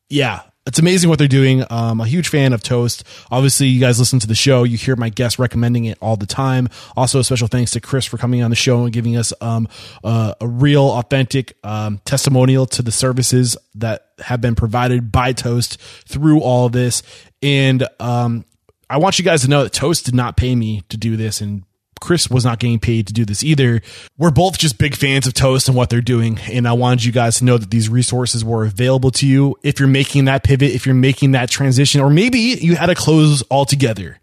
yeah, 0.09 0.41
it's 0.65 0.79
amazing 0.79 1.09
what 1.09 1.19
they're 1.19 1.27
doing. 1.27 1.65
Um, 1.69 1.99
a 1.99 2.05
huge 2.05 2.29
fan 2.29 2.53
of 2.53 2.63
Toast. 2.63 3.03
Obviously, 3.29 3.67
you 3.67 3.81
guys 3.81 3.99
listen 3.99 4.19
to 4.19 4.27
the 4.27 4.35
show. 4.35 4.63
You 4.63 4.77
hear 4.77 4.95
my 4.95 5.09
guests 5.09 5.37
recommending 5.37 5.85
it 5.85 5.97
all 6.01 6.15
the 6.15 6.25
time. 6.25 6.69
Also, 6.95 7.19
a 7.19 7.23
special 7.23 7.47
thanks 7.47 7.71
to 7.71 7.81
Chris 7.81 8.05
for 8.05 8.17
coming 8.17 8.41
on 8.43 8.49
the 8.49 8.55
show 8.55 8.83
and 8.83 8.93
giving 8.93 9.17
us 9.17 9.33
um, 9.41 9.67
uh, 10.03 10.35
a 10.39 10.47
real, 10.47 10.83
authentic 10.83 11.57
um, 11.65 11.99
testimonial 12.05 12.65
to 12.67 12.81
the 12.81 12.93
services 12.93 13.57
that 13.75 14.07
have 14.19 14.39
been 14.39 14.55
provided 14.55 15.11
by 15.11 15.33
Toast 15.33 15.81
through 16.07 16.39
all 16.39 16.69
this. 16.69 17.03
And 17.41 17.85
um, 17.99 18.45
I 18.93 18.97
want 18.97 19.17
you 19.17 19.25
guys 19.25 19.41
to 19.41 19.49
know 19.49 19.63
that 19.63 19.73
Toast 19.73 20.05
did 20.05 20.13
not 20.13 20.37
pay 20.37 20.55
me 20.55 20.83
to 20.89 20.97
do 20.97 21.17
this 21.17 21.41
and 21.41 21.63
Chris 21.99 22.29
was 22.29 22.45
not 22.45 22.59
getting 22.59 22.77
paid 22.77 23.07
to 23.07 23.13
do 23.13 23.25
this 23.25 23.43
either. 23.43 23.81
We're 24.19 24.29
both 24.29 24.59
just 24.59 24.77
big 24.77 24.93
fans 24.95 25.25
of 25.25 25.33
Toast 25.33 25.67
and 25.67 25.75
what 25.75 25.89
they're 25.89 25.99
doing. 26.01 26.37
And 26.51 26.67
I 26.67 26.73
wanted 26.73 27.03
you 27.03 27.11
guys 27.11 27.37
to 27.39 27.45
know 27.45 27.57
that 27.57 27.71
these 27.71 27.89
resources 27.89 28.45
were 28.45 28.65
available 28.65 29.09
to 29.11 29.25
you 29.25 29.55
if 29.63 29.79
you're 29.79 29.87
making 29.87 30.25
that 30.25 30.43
pivot, 30.43 30.71
if 30.73 30.85
you're 30.85 30.93
making 30.93 31.31
that 31.31 31.49
transition, 31.49 32.01
or 32.01 32.11
maybe 32.11 32.37
you 32.37 32.75
had 32.75 32.87
to 32.87 32.95
close 32.95 33.41
altogether. 33.49 34.19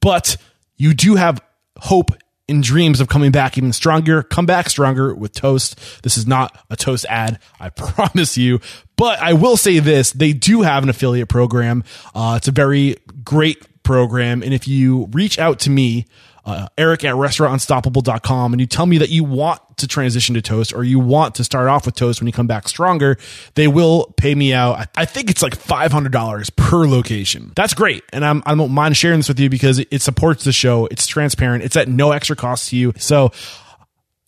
But 0.00 0.38
you 0.76 0.94
do 0.94 1.16
have 1.16 1.42
hope 1.76 2.12
and 2.48 2.62
dreams 2.62 3.00
of 3.00 3.08
coming 3.08 3.30
back 3.30 3.58
even 3.58 3.74
stronger. 3.74 4.22
Come 4.22 4.46
back 4.46 4.70
stronger 4.70 5.14
with 5.14 5.34
Toast. 5.34 6.02
This 6.02 6.16
is 6.16 6.26
not 6.26 6.56
a 6.70 6.76
Toast 6.76 7.04
ad, 7.10 7.40
I 7.60 7.68
promise 7.70 8.38
you. 8.38 8.60
But 8.96 9.18
I 9.18 9.34
will 9.34 9.58
say 9.58 9.80
this 9.80 10.12
they 10.12 10.32
do 10.32 10.62
have 10.62 10.82
an 10.82 10.88
affiliate 10.88 11.28
program. 11.28 11.84
Uh, 12.14 12.34
it's 12.36 12.48
a 12.48 12.52
very 12.52 12.96
great 13.22 13.58
program. 13.84 14.42
And 14.42 14.52
if 14.52 14.66
you 14.66 15.08
reach 15.12 15.38
out 15.38 15.60
to 15.60 15.70
me, 15.70 16.06
uh, 16.46 16.68
Eric 16.76 17.04
at 17.04 17.14
restaurantunstoppable.com 17.14 18.52
and 18.52 18.60
you 18.60 18.66
tell 18.66 18.84
me 18.84 18.98
that 18.98 19.08
you 19.08 19.24
want 19.24 19.60
to 19.78 19.88
transition 19.88 20.34
to 20.34 20.42
toast 20.42 20.74
or 20.74 20.84
you 20.84 20.98
want 20.98 21.36
to 21.36 21.44
start 21.44 21.68
off 21.68 21.86
with 21.86 21.94
toast 21.94 22.20
when 22.20 22.26
you 22.26 22.32
come 22.32 22.46
back 22.46 22.68
stronger, 22.68 23.16
they 23.54 23.66
will 23.66 24.12
pay 24.16 24.34
me 24.34 24.52
out. 24.52 24.88
I, 24.94 25.04
think 25.06 25.30
it's 25.30 25.42
like 25.42 25.56
$500 25.56 26.56
per 26.56 26.86
location. 26.86 27.52
That's 27.56 27.72
great. 27.72 28.04
And 28.12 28.24
I'm, 28.24 28.42
I 28.44 28.54
don't 28.54 28.72
mind 28.72 28.96
sharing 28.96 29.20
this 29.20 29.28
with 29.28 29.40
you 29.40 29.48
because 29.48 29.78
it 29.78 30.02
supports 30.02 30.44
the 30.44 30.52
show. 30.52 30.86
It's 30.86 31.06
transparent. 31.06 31.64
It's 31.64 31.76
at 31.76 31.88
no 31.88 32.12
extra 32.12 32.36
cost 32.36 32.68
to 32.70 32.76
you. 32.76 32.92
So 32.98 33.32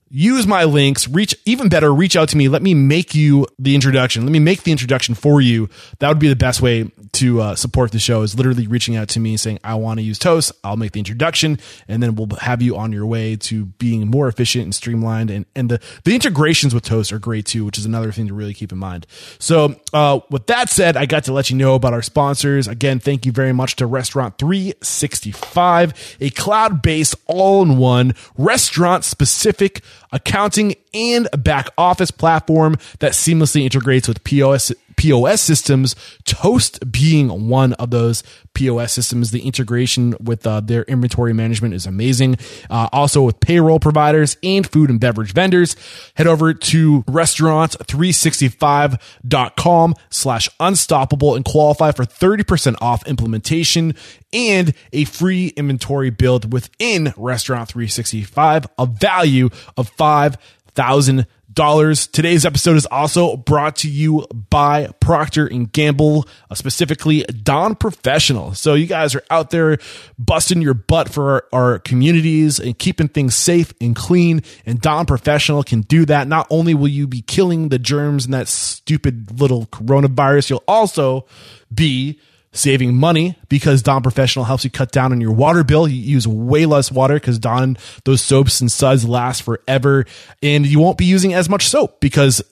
use 0.09 0.47
my 0.47 0.64
links 0.64 1.09
reach 1.09 1.35
even 1.45 1.69
better 1.69 1.92
reach 1.92 2.16
out 2.16 2.29
to 2.29 2.37
me. 2.37 2.49
Let 2.49 2.62
me 2.62 2.75
make 2.75 3.14
you 3.14 3.47
the 3.59 3.75
introduction. 3.75 4.23
Let 4.23 4.33
me 4.33 4.38
make 4.38 4.62
the 4.62 4.71
introduction 4.71 5.14
for 5.14 5.40
you. 5.40 5.69
That 5.99 6.09
would 6.09 6.19
be 6.19 6.29
the 6.29 6.37
best 6.37 6.62
way 6.62 6.90
to 7.14 7.40
uh, 7.40 7.55
support 7.55 7.92
the 7.92 7.99
show 7.99 8.23
is 8.23 8.37
literally 8.37 8.66
reaching 8.66 8.95
out 8.95 9.09
to 9.09 9.21
me 9.21 9.31
and 9.31 9.40
saying 9.40 9.59
i 9.64 9.75
want 9.75 9.99
to 9.99 10.05
use 10.05 10.19
toast. 10.19 10.53
I'll 10.62 10.77
make 10.77 10.92
the 10.92 11.01
introduction 11.01 11.59
and 11.88 12.03
then 12.03 12.14
we'll 12.14 12.29
have 12.38 12.62
you 12.62 12.77
on 12.77 12.92
your 12.92 13.07
way 13.07 13.37
to 13.37 13.66
being 13.66 14.09
more 14.09 14.29
efficient 14.29 14.64
and 14.64 14.75
streamlined. 14.75 15.31
And, 15.31 15.47
and 15.57 15.71
the, 15.71 15.81
the 16.05 16.14
integrations 16.14 16.75
with 16.75 16.85
toast 16.85 17.12
are 17.12 17.19
great 17.19 17.47
too 17.47 17.64
which 17.64 17.79
is 17.79 17.85
another 17.87 18.12
thing 18.12 18.29
to 18.29 18.35
really 18.35 18.55
keep 18.55 18.71
in 18.71 18.79
mind. 18.79 19.07
So 19.38 19.81
uh, 19.92 20.21
with 20.31 20.47
that 20.47 20.69
said 20.69 20.97
i 20.97 21.07
got 21.07 21.25
to 21.25 21.33
let 21.33 21.51
you 21.51 21.57
know 21.57 21.75
about 21.75 21.95
our 21.95 22.03
sponsors. 22.03 22.69
Again 22.69 23.01
thank 23.01 23.27
you 23.27 23.33
very 23.33 23.53
much 23.53 23.77
to 23.77 23.87
restaurant 23.87 24.38
365 24.38 26.16
a 26.21 26.31
cloud-based 26.31 27.16
all-in-one 27.27 28.14
restaurant 28.37 29.05
specific 29.05 29.83
accounting 30.12 30.75
and 30.95 31.29
back 31.38 31.69
office 31.77 32.11
platform 32.11 32.77
that 33.01 33.12
seamlessly 33.12 33.62
integrates 33.62 34.09
with 34.09 34.23
POS 34.25 34.73
POS 34.96 35.42
systems, 35.42 35.94
Toast 36.24 36.90
being 36.90 37.48
one 37.48 37.74
of 37.74 37.90
those 37.90 38.24
POS 38.54 38.92
systems. 38.92 39.30
The 39.30 39.46
integration 39.46 40.16
with 40.20 40.44
uh, 40.46 40.61
their 40.61 40.82
inventory 40.85 41.32
management 41.32 41.74
is 41.74 41.87
amazing. 41.87 42.37
Uh, 42.70 42.88
also 42.92 43.22
with 43.22 43.40
payroll 43.40 43.78
providers 43.78 44.37
and 44.42 44.66
food 44.66 44.90
and 44.90 44.98
beverage 44.98 45.32
vendors. 45.32 45.76
Head 46.14 46.26
over 46.26 46.54
to 46.54 47.02
restaurant365.com 47.04 49.94
slash 50.11 50.48
unstoppable 50.59 51.35
and 51.35 51.44
qualify 51.44 51.92
for 51.92 52.04
30% 52.04 52.76
off 52.80 53.06
implementation 53.06 53.94
and 54.32 54.74
a 54.92 55.04
free 55.04 55.48
inventory 55.56 56.11
build 56.11 56.52
within 56.52 57.12
Restaurant 57.16 57.68
365, 57.68 58.66
a 58.78 58.87
value 58.87 59.50
of 59.76 59.88
5000 59.88 61.26
dollars. 61.57 62.07
Today's 62.07 62.47
episode 62.47 62.77
is 62.77 62.87
also 62.87 63.37
brought 63.37 63.77
to 63.77 63.90
you 63.90 64.25
by 64.51 64.88
Procter 65.01 65.47
and 65.47 65.73
Gamble, 65.73 66.29
uh, 66.49 66.55
specifically 66.55 67.25
Dawn 67.25 67.75
Professional. 67.75 68.55
So 68.55 68.75
you 68.75 68.87
guys 68.87 69.16
are 69.16 69.25
out 69.31 69.51
there 69.51 69.79
busting 70.19 70.62
your 70.62 70.75
butt 70.75 71.09
for 71.09 71.33
our, 71.33 71.45
our, 71.53 71.79
communities 71.81 72.61
and 72.61 72.79
keeping 72.79 73.09
things 73.09 73.35
safe 73.35 73.73
and 73.81 73.97
clean. 73.97 74.42
And 74.66 74.81
Dawn 74.81 75.07
Professional 75.07 75.64
can 75.64 75.81
do 75.81 76.05
that. 76.05 76.29
Not 76.29 76.47
only 76.51 76.75
will 76.75 76.88
you 76.88 77.09
be 77.09 77.23
killing 77.23 77.71
the 77.71 77.79
germs 77.79 78.27
and 78.27 78.35
that 78.35 78.47
stupid 78.47 79.40
little 79.40 79.66
coronavirus, 79.66 80.51
you'll 80.51 80.64
also 80.69 81.27
be 81.75 82.21
saving 82.57 82.95
money 82.95 83.37
because 83.49 83.83
Dawn 83.83 84.03
Professional 84.03 84.45
helps 84.45 84.64
you 84.64 84.71
cut 84.71 84.92
down 84.92 85.12
on 85.12 85.21
your 85.21 85.33
water 85.33 85.64
bill. 85.64 85.87
You 85.87 85.97
use 85.97 86.27
way 86.27 86.64
less 86.66 86.90
water 86.90 87.14
because 87.14 87.38
Dawn, 87.38 87.77
those 88.05 88.23
soaps 88.23 88.61
and 88.61 88.71
suds 88.71 89.07
last 89.07 89.42
forever. 89.42 90.07
And 90.42 90.66
you 90.66 90.81
won't 90.81 90.99
be 90.99 91.05
using 91.05 91.35
as 91.35 91.49
much 91.49 91.69
soap 91.69 92.01
because 92.01 92.42